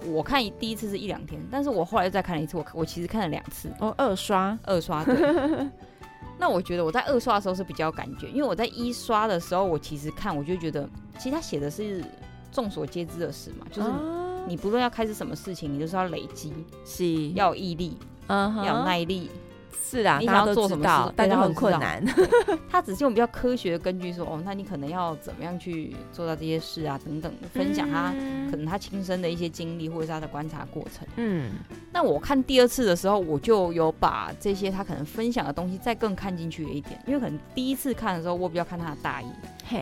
[0.05, 3.69] 我看第一次是一两天，但是我后来又再看了一次，我我其实看了两次。
[3.79, 5.03] 哦，二刷，二刷。
[5.03, 5.15] 对。
[6.37, 12.03] 那我觉得我在二刷的时候是比较有感觉，因为我在一刷的时候，我其实看我就觉得，其实他写的是
[12.51, 13.89] 众所皆知的事嘛，就是
[14.47, 16.53] 你不论要开始什么事情，你就是要累积，
[16.83, 17.95] 是，要有毅力，
[18.27, 19.29] 嗯，要有耐力。
[19.83, 22.03] 是啊，你想要做什么事，但是很困难。
[22.69, 28.13] 他只是用比较科学的根据说，哦，那你可能要怎么样去做到这些事啊，等等，分享他
[28.49, 31.07] 可能他亲身的一些经历或者是他的观察过程。
[31.17, 31.51] 嗯，
[31.91, 39.25] 那我看第二次的时候，我就有把这些他可能分享的东西再更看进去了一点，因为可能第一次看的时候，我比较看他的大意，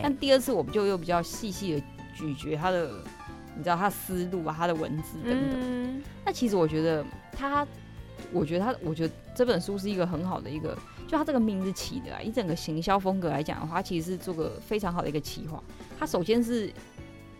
[0.02, 1.82] 但第二次我们就又比较细细的
[2.14, 2.90] 咀嚼他的，
[3.56, 6.02] 你知道他的思路啊，他的文字等等。
[6.24, 7.66] 那其实我觉得他。
[8.32, 15.62] 我觉得他，我觉得这本书是一个很好的一个，就他这个名字起的啊，以整个行销风格来讲的话，其实是做个非常好的一个企划。
[15.98, 16.72] 他首先是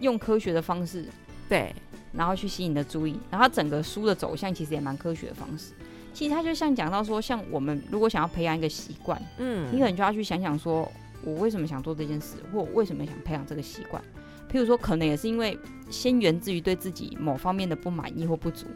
[0.01, 1.07] 用科学的方式，
[1.49, 1.75] 对，
[2.13, 5.73] 然后去吸引你的注意，然后他整个书的走向其实也蛮科学的方式。
[6.13, 10.91] 其实他就像讲到说，像我们如果想要培养一个习惯，嗯，你可能就要去想想说，
[11.25, 14.03] 我为什么想做这件事，或我为什么想培养这个习惯。
[14.51, 15.57] 譬如说，可能也是因为
[15.89, 18.67] 先源自于对自己某方面的不满意或不足。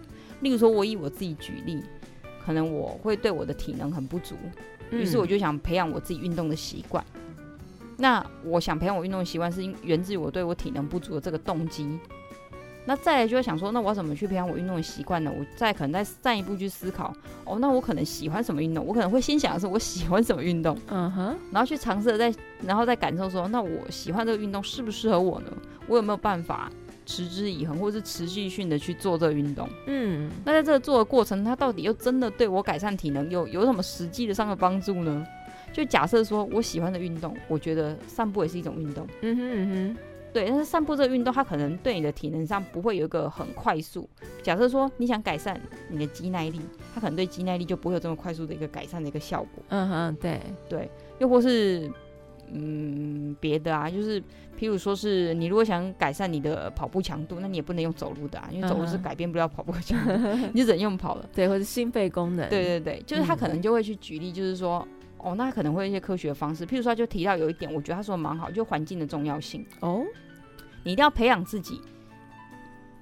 [0.41, 1.83] 例如说，我以我自己举例，
[2.45, 4.35] 可能我会对我的体能很不足，
[4.91, 7.05] 于是我就想培养我自己运动的习惯。
[7.97, 11.99] 那我想培养我运动的习惯，是因源自于我对我体能不足的这个动机。
[12.87, 15.33] 那再来就会想说，那我要怎么去培养我运动的习惯呢？
[15.35, 17.15] 我再可能再进一步去思考，
[17.45, 18.85] 哦，那我可能喜欢什么运动？
[18.85, 25.47] 我可能会先想的是我喜欢什么运动，嗯哼，然后去尝试再，然后再感受说，那我喜欢这个运动适不适合我呢？
[25.87, 26.71] 我有没有办法？
[27.05, 29.69] 持之以恒，或是持续性的去做这个运动。
[29.87, 35.27] 嗯，那在这个做的过程，它到底又真的对我改善体能有有什么实际的上的帮助呢？
[35.73, 39.07] 就假设说我喜欢的运动，我觉得散步也是一种运动。
[39.23, 39.97] 嗯哼嗯哼，
[40.33, 40.49] 对。
[40.49, 44.09] 但是散步这个运动，它可能对你的体能上不会有一个很快速。
[44.43, 46.61] 假设说你想改善你的肌耐力，
[46.95, 49.65] 它可能对肌耐力就不会有这么快速的一个改善的一个效果。
[49.69, 50.89] 嗯哼，对对。
[51.19, 51.91] 又或是。
[52.53, 54.21] 嗯，别的啊，就是
[54.59, 60.13] 譬如说是你如果想改善你的跑步强度，那你也不能用走路的啊，因为走路是改变不了跑步强度，
[60.53, 61.29] 你只能用跑了。
[61.35, 62.49] 对，或者心肺功能。
[62.49, 64.87] 对对对，就是他可能就会去举例，就是说，
[65.19, 69.65] 嗯、哦，那可能会有一些科学的方式，譬如说他就提到有一点，我觉得他说的蛮好，就环境的重要性。
[69.81, 70.03] 哦，
[70.83, 71.81] 你一定要培养自己，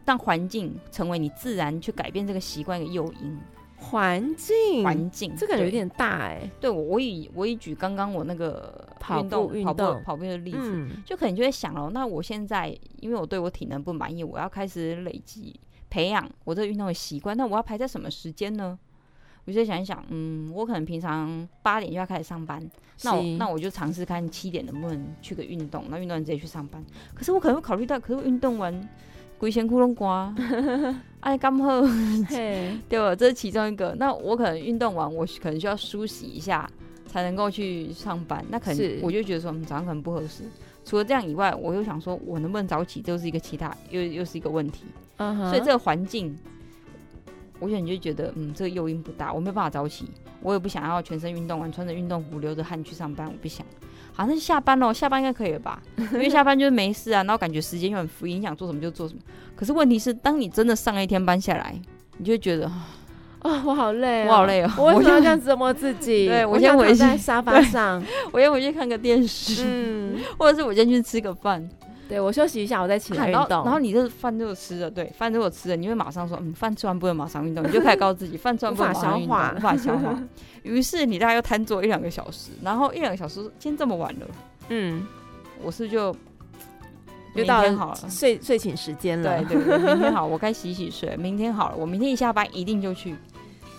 [0.05, 3.39] 让环境成为你自然去改变这个习惯的诱因。
[3.83, 6.51] 环境，环境，这个有点大哎、欸。
[6.61, 8.87] 对，我我以我以举刚刚我那个
[9.19, 15.59] 运动跑步跑步的例子，嗯、就可能就会想了，那我现在因为我对我体能不满意，我要开始累积
[15.91, 18.79] 培养我这个运动的习惯，那我要排在什么时间呢？
[19.45, 22.65] 我就想一想，嗯，我可能平常八点就要开始上班，
[23.03, 26.83] 那我那我就尝试看七点能不能去个运动，那运动完直接去上班。
[27.13, 28.89] 可是我可能会考虑到，可是运动完。
[29.43, 30.33] 鬼仙窟窿瓜，
[31.19, 31.81] 哎，刚好，
[32.89, 33.13] 对吧？
[33.13, 33.93] 这是其中一个。
[33.99, 36.71] 那我可能运动完，我可能需要梳洗一下，
[37.09, 38.45] 才能够去上班。
[38.49, 40.45] 那可能我就觉得说，嗯，早上可能不合适。
[40.85, 44.85] 除了这样以外，我又想说，我能不能早起，就是一个其他，又又是一个问题。
[45.19, 45.49] Uh huh.
[45.49, 46.39] 所以这个环境，
[47.59, 50.09] 我想你就觉得，嗯，这个诱因不大，我没有办法早起，
[50.41, 53.67] 我也不想要全身运动完，穿着运动服，流着汗去上班，我不想。
[54.15, 54.93] 好，那就下班喽。
[54.93, 55.81] 下班应该可以了吧？
[55.97, 59.21] 因为下班就是没事啊，然后感觉时间又很 free，你想做什么就做什么。
[59.57, 61.75] 可是问题是，当你真的上了一天班下来，
[62.19, 62.67] 你就会觉得
[63.41, 64.71] 啊， 我好累，我好累哦。
[64.77, 66.29] 我为什么要这样折磨自己？
[66.31, 68.03] 对，我先回去在 沙发上，
[68.33, 71.67] 我先回去看个电视，嗯，或者是我先去吃个饭。
[72.13, 73.65] 对，我休息一下，我再起来运动。
[73.65, 80.23] 然后你这饭就吃了，对，饭如果吃了，你会马上说，嗯，饭吃完不能马上运动，你就开始告诉自己，饭吃完不能马上运动，无法消化，无法消化。
[80.63, 84.27] 于是你大概又瘫坐一两个小时，然后一两个小时，今天这么晚了。
[84.69, 85.07] 嗯，
[85.63, 86.15] 我是就
[87.35, 89.43] 就到好了，睡睡醒时间了。
[89.45, 91.17] 对对对，明天好，我该洗洗睡。
[91.17, 93.17] 明天好了，我明天一下班一定就去。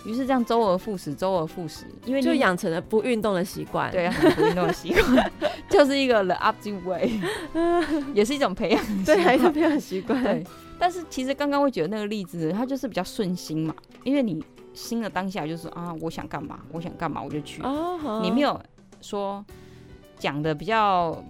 [0.04, 3.90] 于是这样周而复始，周而复始，因为就养成了不运动的习惯。
[3.90, 5.32] 对啊，不运动的习惯
[5.68, 7.20] 就是一个 the opposite way，
[8.14, 10.22] 也是一种培养，对，还是培养习惯。
[10.22, 10.44] 对，
[10.78, 13.74] 但是其实刚刚会举的那个例子，它就是比较顺心嘛，
[14.04, 17.62] 因为你心的当下就是啊，我想干嘛，我想干嘛我就去。
[17.62, 18.60] 哦，你没有
[19.00, 19.44] 说。
[20.16, 21.22] 讲的比较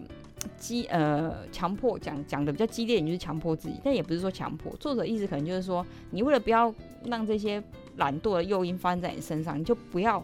[0.59, 4.71] 激呃强迫讲讲的比较激烈，你就是强迫自己，但也不是说强迫。
[4.77, 6.73] 作者意思可能就是说，你为了不要
[7.07, 7.61] 让这些
[7.97, 10.21] 懒惰的诱因发生在你身上，你就不要，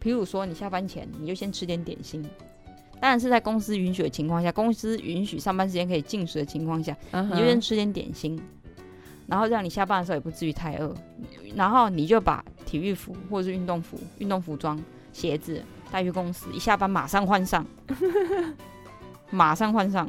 [0.00, 2.22] 譬如说你下班前你就先吃点点心，
[3.00, 7.34] 当然是在公司允许的情况下，公司允许上班时间可以进食的情况下，uh huh.
[7.34, 8.40] 你就先吃点点心，
[9.26, 10.94] 然后让你下班的时候也不至于太饿，
[11.54, 14.80] 然后你就把体育服或者是运动服、运动服装、
[15.12, 17.66] 鞋子带去公司，一下班马上换上，
[19.30, 20.08] 马上换上，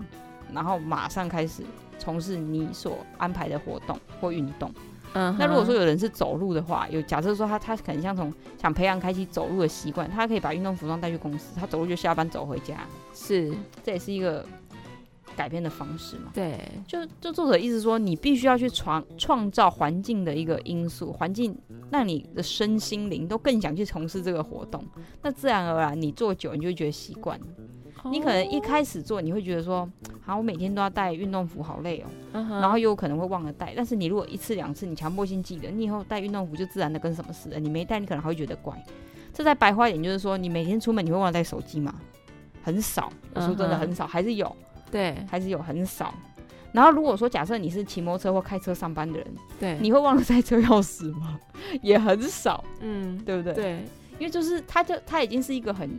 [0.54, 1.64] 然后马上开始
[2.00, 4.72] 从事你所安排的活动或运动。
[5.14, 5.36] 嗯、uh，huh.
[5.40, 13.54] 那如果说有人是走路的话，有假设说他他可能像从想培养开启走路的习惯，他可以把运动服装带去公司，他走路就下班走回家，是，
[13.84, 14.46] 这也是一个
[15.36, 16.32] 改变的方式嘛？
[16.34, 21.56] 对，就就作者意思说，你必须要去创创造环境的一个因素，环境
[21.92, 24.84] 让你的身心灵都更想去从事这个活动，
[25.22, 27.40] 那自然而然你做久，你就会觉得习惯。
[28.12, 29.90] 你可能一开始做，你会觉得说，
[30.22, 32.38] 好，我每天都要带运动服，好累哦。
[32.38, 32.60] Uh.
[32.62, 33.74] 然后又可能会忘了带。
[33.76, 37.60] 但是你如果一次两次，你强迫性记得，你以后带运动服就自然的跟什么似的。
[37.60, 38.74] 你没带，你可能还会觉得怪。
[39.34, 41.96] 这再白话一点，就是说，你每天出门你会忘了带手机吗？
[42.62, 44.08] 很少，我说真的很少，uh.
[44.08, 44.56] 还是有。
[44.92, 46.14] 对，还是有很少。
[46.72, 49.28] 然后如果说假设你是骑摩托车或开车上班的人，
[49.60, 51.40] 对，你会忘了带车钥匙吗？
[51.82, 52.64] 也很少。
[52.82, 53.54] 嗯，对不对？
[53.54, 53.72] 对，
[54.18, 55.90] 因为就是它就它已经是一个很。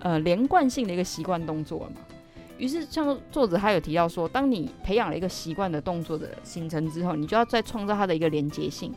[0.00, 1.96] 呃，连贯性的一个习惯动作了嘛。
[2.56, 8.92] 于是，像作者他有提到说，当你培养了一个习惯的动作的形成之后，你就要再创造它的一个连接性。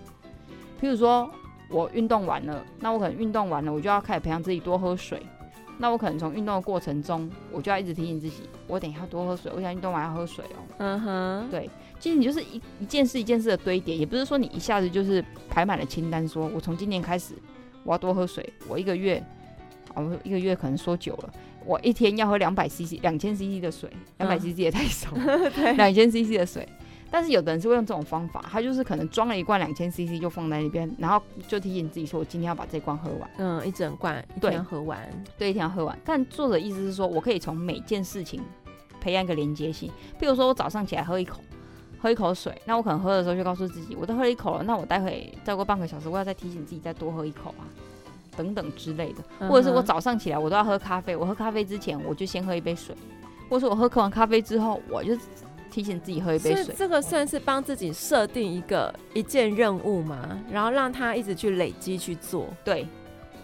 [0.81, 1.29] 譬如说，
[1.69, 5.21] 我运动完了，那我可能运动完了，我就要开始培养自己多喝水。
[5.77, 10.57] 那我可能从运动的过程中，我就要一直提醒自己，我等一下多喝水，我想运动完要喝水哦。
[10.77, 17.35] 嗯哼，对，其实你就是一一件事一件事的堆叠，也不是说你一下子就是排满了清单，说我从今年开始
[17.83, 19.23] 我要多喝水，我一个月。
[19.95, 21.33] 我们一个月可能说久了，
[21.65, 25.09] 我一天要喝两百 CC、两千 CC 的水，两百 CC 也太少
[25.77, 26.67] 两千 CC 的水。
[27.13, 33.29] 但是有的人是会用这种方法，他就是可能装了一罐两千 CC 就放在那边，然后就提醒自己说，我今天要把这罐喝完。
[33.37, 34.97] 嗯，一整罐，一天喝完，
[35.37, 35.99] 对，对，一天要喝完。
[36.05, 38.41] 但作者意思是说，我可以从每件事情
[39.01, 41.41] 培养一个连接性，譬如说我早上起来喝一口，
[41.99, 47.67] 喝一口水，那我可能喝的时候就告诉自己，我都喝了一口了，那我待会再过半个小时，我要再提醒自己再多喝一口啊。
[48.35, 52.95] 等等之类的，或者是我早上起来我都要喝咖啡，我喝咖啡之前我就先喝一杯水，
[53.49, 55.17] 或者是我喝喝完咖啡之后，我就
[55.69, 56.73] 提醒自己喝一杯水。
[56.77, 62.87] 这个算是帮自己设定一个一件任务嘛，然后让他一直去累积去做，对。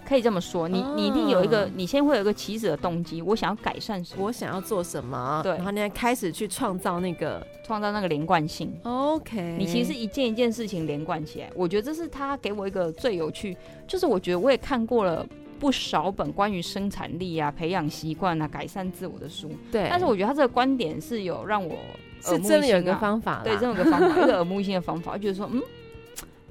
[0.07, 8.73] 可以这么说，你你一定有一个，你先会有一个起始的动机，我想要改善什么，我想要做什么，对，然后你再开始去创造那个创造那个连贯性。
[8.83, 15.27] OK，你其实一件一件事情连贯起来，我觉得这是他给我一个最有趣，就是我觉得我也看过了
[15.59, 21.75] 不少本关于生产力啊、培养习惯啊、改善自我的书，对，但是我觉得他这个观点是有让我
[22.21, 25.61] 是真的有一个方法，对，这么个方法，一个耳目一新的方法，就是说，嗯，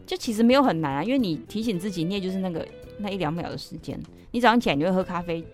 [0.07, 2.67] 就其实没有很难啊，因为你提醒自己，你也就是那个。
[2.99, 4.01] 那一两秒的时间，
[4.31, 5.45] 你早上起来你就会喝咖啡，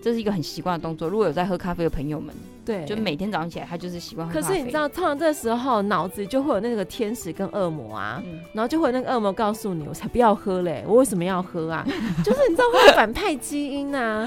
[0.00, 1.06] 这是一个很习惯的动作。
[1.06, 4.46] 如果有在喝咖啡的朋友们，对，就每天早上起来他就是习惯喝咖啡。
[4.48, 11.86] 可是你知道，通常这时候脑子就会有那个天使跟恶魔啊，嗯、然后就会有那个恶魔告诉你，我才不要喝嘞，我为什么要喝啊？
[12.24, 14.26] 就是你知道会有反派基因啊。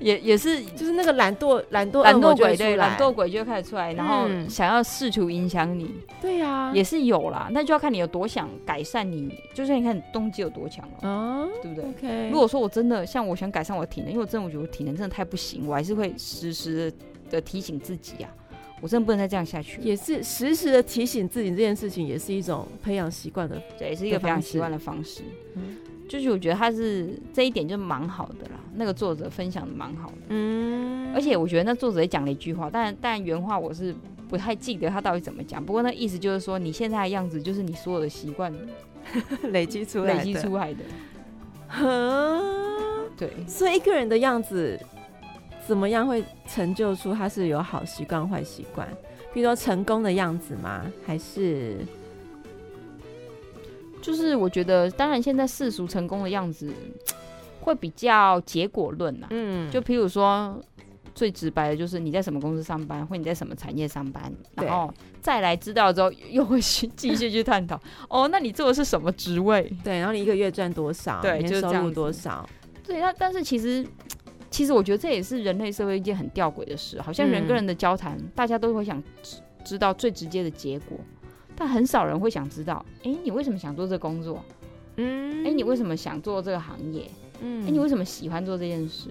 [0.00, 5.90] 也也是，就是那个懒惰懒惰懒惰鬼，对，懒惰鬼就会开始出来，然后想要试图影响你。
[6.20, 12.30] 对呀，也是有啦，那就要看你有多想改善你，就是你看你动机有多强了，啊，对不对？OK。
[12.30, 16.92] 如果说我真的像我想改善我的体能，因为我真的我觉得我体能真的太不行，我还是会时时
[17.30, 18.30] 的提醒自己啊，
[18.80, 19.80] 我真的不能再这样下去。
[19.80, 25.22] 也是时时的提醒自己这件事情，也是一种培养习惯的，对，也是一个培养习惯的方式。
[26.08, 33.94] 就是我觉得他是这一点就蛮好的啦，那个作者分享的蛮好的，嗯，而且我觉得那作者也讲了一句话，但但原话我是
[34.28, 38.52] 不太记得他到底怎么讲，不过那意思就是说你现在的样子就是你所有的习惯
[39.50, 40.80] 累积出来累积出来的，
[43.16, 44.80] 对，所以一个人的样子
[45.66, 48.88] 怎么样会成就出他是有好习惯坏习惯？
[49.34, 50.86] 比如说成功的样子吗？
[51.06, 51.76] 还是？
[54.00, 56.72] 就是我觉得，当然现在世俗成功的样子
[57.60, 59.26] 会比较结果论呐。
[59.30, 60.60] 嗯，就譬如说
[61.14, 67.80] 最直白的就是你在什么公司上班，或你在什么产业上班，然后再来知道之后又会去继续去探讨。
[68.08, 69.70] 哦，那你做的是什么职位？
[69.82, 71.20] 对，然后你一个月赚多少？
[71.20, 72.48] 对，年收入多少？
[72.86, 73.84] 对，那但是其实
[74.48, 79.02] 其实我觉得这也是人类社会一件很吊诡的事，好像人跟人的交谈，大家都会想
[79.64, 80.96] 知道最直接的结果。
[81.58, 84.40] 但很少人会想知道，哎、欸，你为什么想做这个工作？
[84.96, 87.10] 嗯，哎、欸，你为什么想做这个行业？
[87.40, 89.08] 嗯，哎、欸，你为什么喜欢做这件事？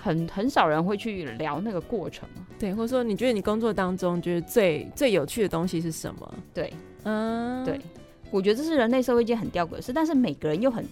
[0.00, 2.26] 很很少人会去聊那个过程。
[2.58, 6.34] 对，或者说你觉得你工作当中觉得最最有趣的东西是什么？
[6.54, 7.78] 对，嗯，对，
[8.30, 10.84] 我觉得这是人类社会一件很吊诡的事，但是每个人又很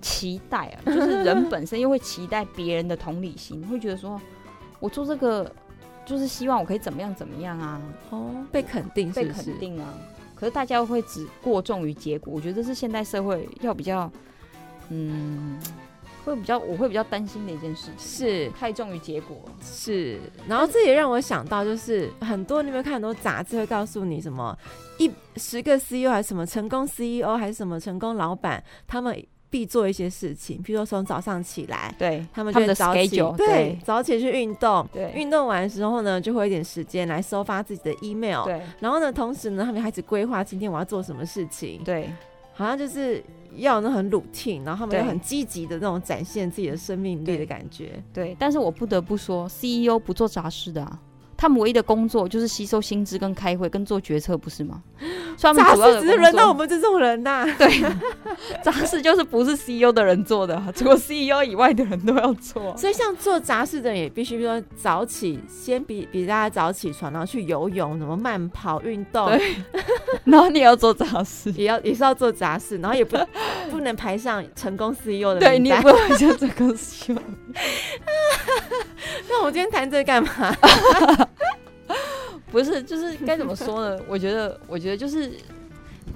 [0.00, 4.20] 期待啊，就是人 本身又会期待别人的同理心，会觉得说，
[4.80, 5.50] 我做这个
[6.04, 7.80] 就是希望我可以怎么样怎么样啊？
[8.10, 9.94] 哦，被肯定是是，被肯定啊。
[10.34, 14.10] 可是大家会只过重于结果，我觉得这是现代社会要比较，
[14.88, 15.58] 嗯。
[16.24, 19.36] 会比较，我会比较担心的一件事情是太重于结果。
[19.60, 24.56] 是，然后这也让我想到，就是很多你有没有看很多杂志会告诉你什么
[24.98, 29.20] 一十个 CEO 还是什么成功 CEO 还是什么成功老板，他们
[29.52, 42.10] 必做一些事情，比如说从早上起来，对他们就会早起，对，对早起去运动，对，运动完的时候呢，就会有一点时间来收发自己的 email，对，然后呢，同时呢，他们开始规划今天我要做什么事情，对，
[42.54, 43.22] 好像就是。
[43.56, 48.02] 要那很 routine，然后他们又很积极的那种展现自己的生命力的感觉。
[48.10, 50.98] 对，对，但是我不得不说，CEO 不做杂事的啊。
[51.42, 54.80] 他们唯一的工作就是吸收薪资、跟开会、跟做决策，不是吗？
[55.36, 57.46] 所以他们主要的只是轮到我们这种人呐、啊。
[57.58, 57.82] 对，
[58.62, 62.76] 杂事就是不是 CEO 的人做的， 除了 CEO 以外的人都要做。
[62.76, 69.26] 所以像做杂事的人也必须说早起，先比比大家早起床，然后去游泳、什么慢跑、运动。
[69.26, 69.56] 对。
[70.22, 73.18] 然后你也要做杂事，也要也是要做杂事，然后也不
[73.68, 75.40] 不能排上成功 CEO 的。
[75.40, 77.18] 对，你也不能排上成功 CEO。
[79.28, 80.56] 那我今天谈这个干嘛？
[82.50, 84.02] 不是，就是该怎么说呢？
[84.08, 85.32] 我觉得，我觉得就是，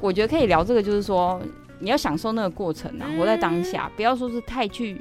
[0.01, 1.41] 我觉得可以聊这个，就是说
[1.79, 5.01] 你要享受那个过程啊，活在当下，不要说是太去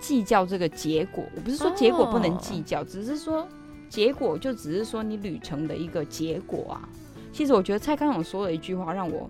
[0.00, 1.24] 计较这个结果。
[1.34, 3.46] 我不是说结果不能计较，只是说
[3.88, 6.88] 结果就只是说你旅程的一个结果啊。
[7.32, 9.28] 其实我觉得蔡康永说了一句话让我，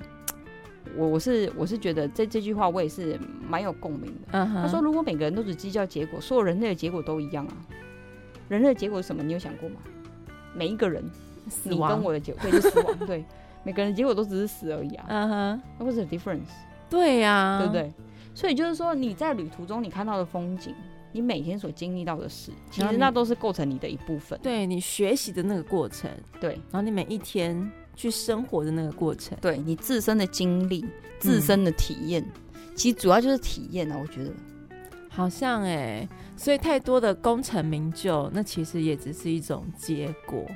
[0.97, 4.45] 我我是我是觉得这这句话我也是蛮有共鸣的。
[4.47, 7.55] 他说，如果每个人都只计较结果，所有人类的结果都一样啊。
[8.49, 9.23] 人类的结果是什么？
[9.23, 9.77] 你有想过吗？
[10.55, 11.03] 每一个人。
[11.65, 12.95] 你跟我的结果对，就死亡。
[13.07, 13.25] 对，
[13.65, 15.07] 每个人的结果都只是死而已啊。
[15.09, 16.51] 嗯哼，What's the difference？
[16.91, 17.91] 对呀、啊，对不对？
[18.35, 20.75] 所以就是说，你在旅途中你看到的风景，
[21.11, 24.39] 你每天所经历到的事，其实那都是构成你的一部分。
[24.43, 30.85] 对你学习的那个过程，对，然后你每一天去生活的那个过程，对你自身的经历、
[31.19, 33.99] 自身的体验、嗯，其实主要就是体验啊。
[33.99, 34.31] 我觉得
[35.19, 40.47] 好像哎、欸，所以太多的功成名就，那其实也只是一种结果。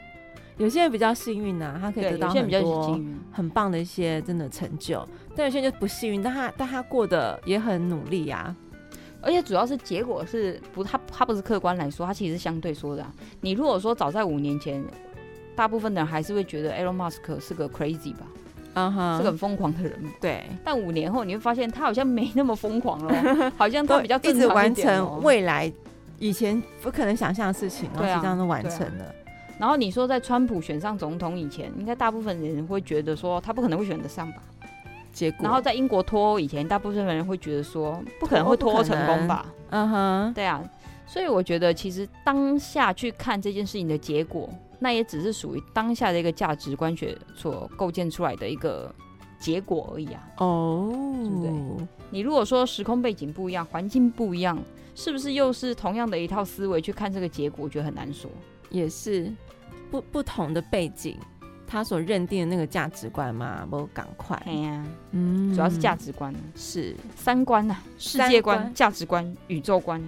[0.56, 3.00] 有些人比较幸运呐，他可以得到很多
[3.32, 5.04] 很棒的一些真的成就，
[5.34, 8.54] 但有些人就不幸运，但他但他过得也很努力呀。
[9.20, 13.12] 而且主要是结果是不，他他不是客观来说，他其实是相对说的啊。
[13.40, 14.80] 你如果说早在五年前，
[15.56, 18.28] 大部分的人还是会觉得 Elon Musk 是个 crazy 吧，
[18.75, 19.93] 啊哈，是个很疯狂的人。
[20.20, 24.37] 对，但五年后你会发现他好像没那么疯狂了， 好像他比较一点哦。
[24.37, 25.73] 一直完成未来
[26.18, 29.05] 以前不可能想象的事情，然后就这样都完成了。
[29.59, 34.43] 然后你说，在川普选上总统以前，应该大部分人会觉得说他不可能会选得上吧？
[35.12, 39.47] 结果，然后在英国脱欧以前，大部分人会觉得说不可能会脱欧成功吧？
[39.70, 40.62] 嗯哼，对啊。
[41.07, 44.49] 所以我觉得，其实当下去看这件事情的结果，
[44.83, 48.93] 那也只是属于当下的一个价值观学所构建出来的一个
[49.39, 50.28] 结果而已啊。
[50.39, 51.87] 哦，对不对？
[52.11, 54.59] 你如果说时空背景不一样，环境不一样，
[54.97, 57.64] 是不是又是同样的一套思维去看这个结果？
[57.64, 58.28] 我觉得很难说。
[58.70, 59.33] 也是
[59.89, 61.16] 不不同的背景，
[61.66, 64.37] 他所认定的那个价值观嘛，不赶快。
[64.47, 70.03] 哎呀，嗯，主要是价值观，是三观呐、啊，世界观、价值观、宇宙观。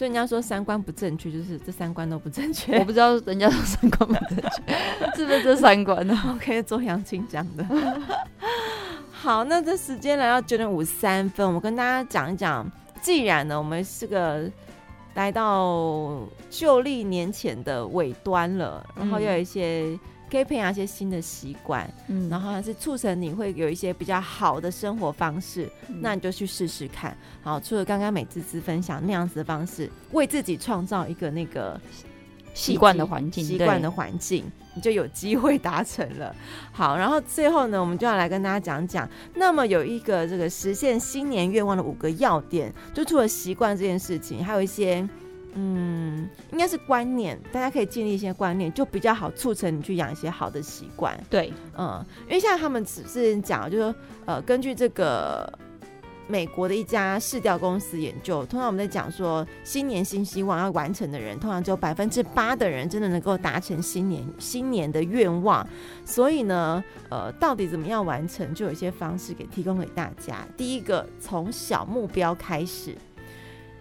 [0.00, 2.78] 所以人家说三观不正确，就是这三观都不正确。
[2.78, 4.74] 我不知道人家说三观不正确，
[5.14, 7.62] 是不是这三观呢？OK，周扬青讲的。
[9.12, 12.66] 好，那这时间来到九点五十三分，我们跟大家讲一讲，
[13.02, 14.50] 既然呢，我们是个。
[15.14, 19.98] 来到旧历年前的尾端了，然后又有一些
[20.30, 27.16] 可以培养一些新的习惯，嗯，然后还是促成你会有一些比较好的生活方式，嗯，那你就去试试看。
[27.42, 31.80] 好，除了刚刚美滋滋分享那样子的方式，为自己创造一个那个
[32.54, 34.44] 习惯的环境，习惯的环境。
[34.72, 36.32] 你就有机会达成了。
[36.70, 39.08] 好，然后最后呢，我们就要来跟大家讲讲。
[39.34, 45.06] 那么有一个这个实现新年愿望的五个要点，就除了习惯这件事情，还有一些
[45.54, 51.18] 嗯，应该是观念，大家可以建立一些观念，就比较好促成你去养一些好的习惯。
[51.28, 53.94] 对，嗯，因为像他们只是讲，就是说
[54.26, 55.52] 呃，根据这个。
[56.28, 65.66] 美国的一家市调公司研究，通常我们在讲说新年新希望要完成的人，通常只有百分之八的人真的能够达成新年新年的愿望。
[66.04, 70.46] 所以呢，呃，到底怎么样完成，就有一些方式给提供给大家。
[70.56, 72.96] 第一个，从小目标开始。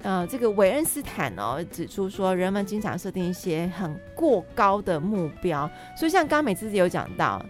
[0.01, 7.43] 呃，这个韦恩斯坦哦指出说，人们经常设定一些很过高的目标，所以像刚刚美自己有讲到。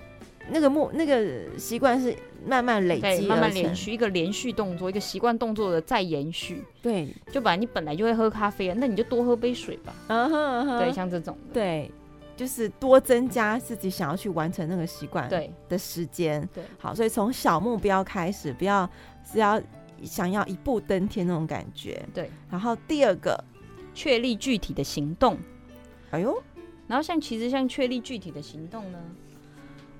[0.51, 2.11] 那个目那个习惯是
[2.43, 6.65] 慢慢累积，慢慢连续一个连续动作，一个习惯动作的再延续。
[6.81, 9.93] 对，就本来你本来就会喝咖啡啊，那你就多喝杯水吧。
[10.07, 11.91] 嗯哼，哼，对，像这种，对，
[12.35, 16.41] 就是多增加自己想要去完成那个习惯对的时间。
[16.51, 18.89] 对，好，所以从小目标开始，不要
[19.31, 19.61] 只要
[20.03, 22.03] 想要一步登天那种感觉。
[22.13, 23.43] 对，然后第二个，
[23.93, 25.37] 确立具体的行动。
[26.11, 26.41] 哎呦。
[26.87, 28.99] 然后像其实像确立具体的行动呢，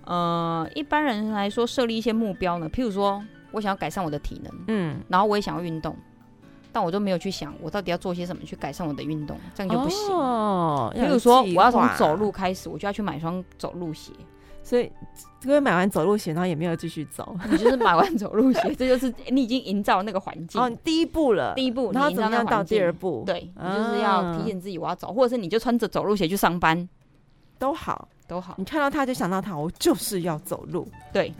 [0.06, 5.96] 呃，一般人来说设立一些目标呢，譬如说我想要改善我的体能，嗯，然后我也想要运动，
[6.72, 10.16] 但我都没有去想我到底要做些什么去改善我的运动，这样就不行。
[10.16, 14.12] 哦，譬如说我要从走路开始，我就要去买双走路鞋。
[14.62, 14.92] 所以，
[15.44, 23.24] 因为买完走路鞋，然后也没有继续走， 你就是买完走路鞋， 这就是你已经营造那个环境哦，第一步了，第一步，然后怎么样到第二步？
[23.26, 26.88] 对，你就是要提醒自己我要走，或者是你就穿着走路鞋去上班，
[27.58, 28.54] 都好，都好。
[28.58, 30.88] 你看到他就想到他，我就是要走路。
[31.12, 31.34] 对，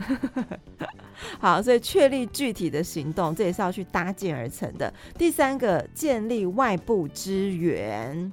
[1.38, 4.92] 好，所以确立具体的行动，这也是要去搭建而成的。
[5.16, 8.32] 第三个，建立外部支援。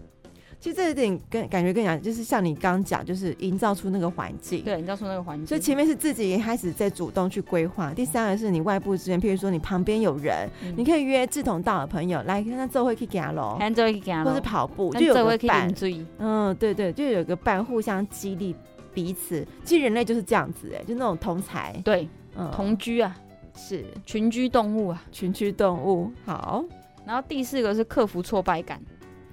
[0.60, 5.46] 其实这有点跟感觉跟你讲，就是像你刚讲，就是营造出那个环境，对，营造出那个环境。
[5.46, 15.72] 所以前面是自己也开始在主动去规划，第三个是你外部资源，譬如说你旁边有人，嗯、你可以约志同道的朋友来，看他做会去走路，或是跑步，就有个伴。
[16.18, 18.56] 嗯，对对，就有个伴互相激励
[18.96, 19.46] 彼此。
[19.64, 23.16] 其实人类就是这样子，哎，就那种同才，对，嗯，同居啊，
[23.56, 26.12] 是群居动物啊，群居动物。
[26.26, 26.66] 好，
[27.06, 28.82] 然后第四个是克服挫败感。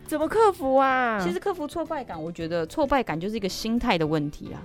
[0.06, 1.18] 怎么克服啊？
[1.20, 4.62] 其实克服挫败感，我觉得挫败感就是一个心态的问题啊。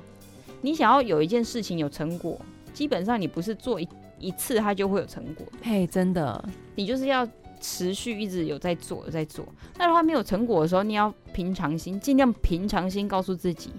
[0.62, 2.38] 你想要有一件事情有成果，
[2.74, 3.88] 基本上你不是做一
[4.20, 5.46] 一次它就会有成果。
[5.64, 6.44] 嘿，真的，
[6.76, 7.28] 你就是要
[7.62, 9.46] 持续一直有在做，有在做。
[9.78, 13.72] 那如果没有成果的时候，你要平常心，尽量平常心告诉自己，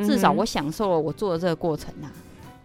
[0.00, 2.12] 至少我享受了我做的这个过程啊。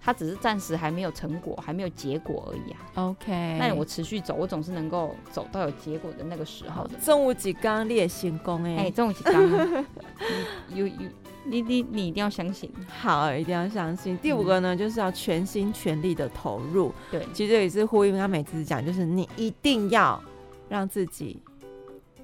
[0.06, 2.78] 它只是暂时还没有成果，还没有结果而已啊。
[2.94, 6.96] OK，那我持续走，我总是能够走到有结果的那个时候的。
[7.00, 9.34] 中午几刚练成功哎，哎，中午几刚，
[10.76, 10.94] 有有，
[11.44, 12.72] 你你你一定要相信。
[12.88, 14.16] 好，一定要相信。
[14.20, 16.94] 第五个呢，嗯、就是要全心全力的投入。
[17.10, 20.22] 对，其实也是呼应他每次讲，就是你一定要
[20.70, 21.42] 让自己。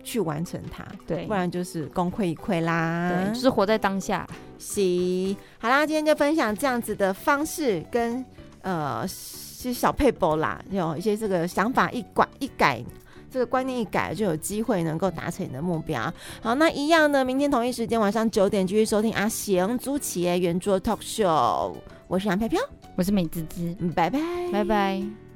[0.04, 3.12] 去完成它，对，不然就是功亏一篑啦。
[3.26, 4.28] 对，就是活在当下。
[4.58, 8.24] 行，好啦，今天就分享这样子的方式跟
[8.62, 12.84] 呃，是小配博啦，有一些这个想法一改一改，
[13.32, 16.14] 这个观念一改，就有机会能够达成你的目标。
[16.41, 21.74] 好，那一样呢，明天同一时间晚上九点继续收听阿贤朱企业圆桌 Talk Show，
[22.08, 22.62] 我是杨飘飘，
[22.95, 24.20] 我是美滋滋，拜拜，
[24.52, 25.30] 拜拜。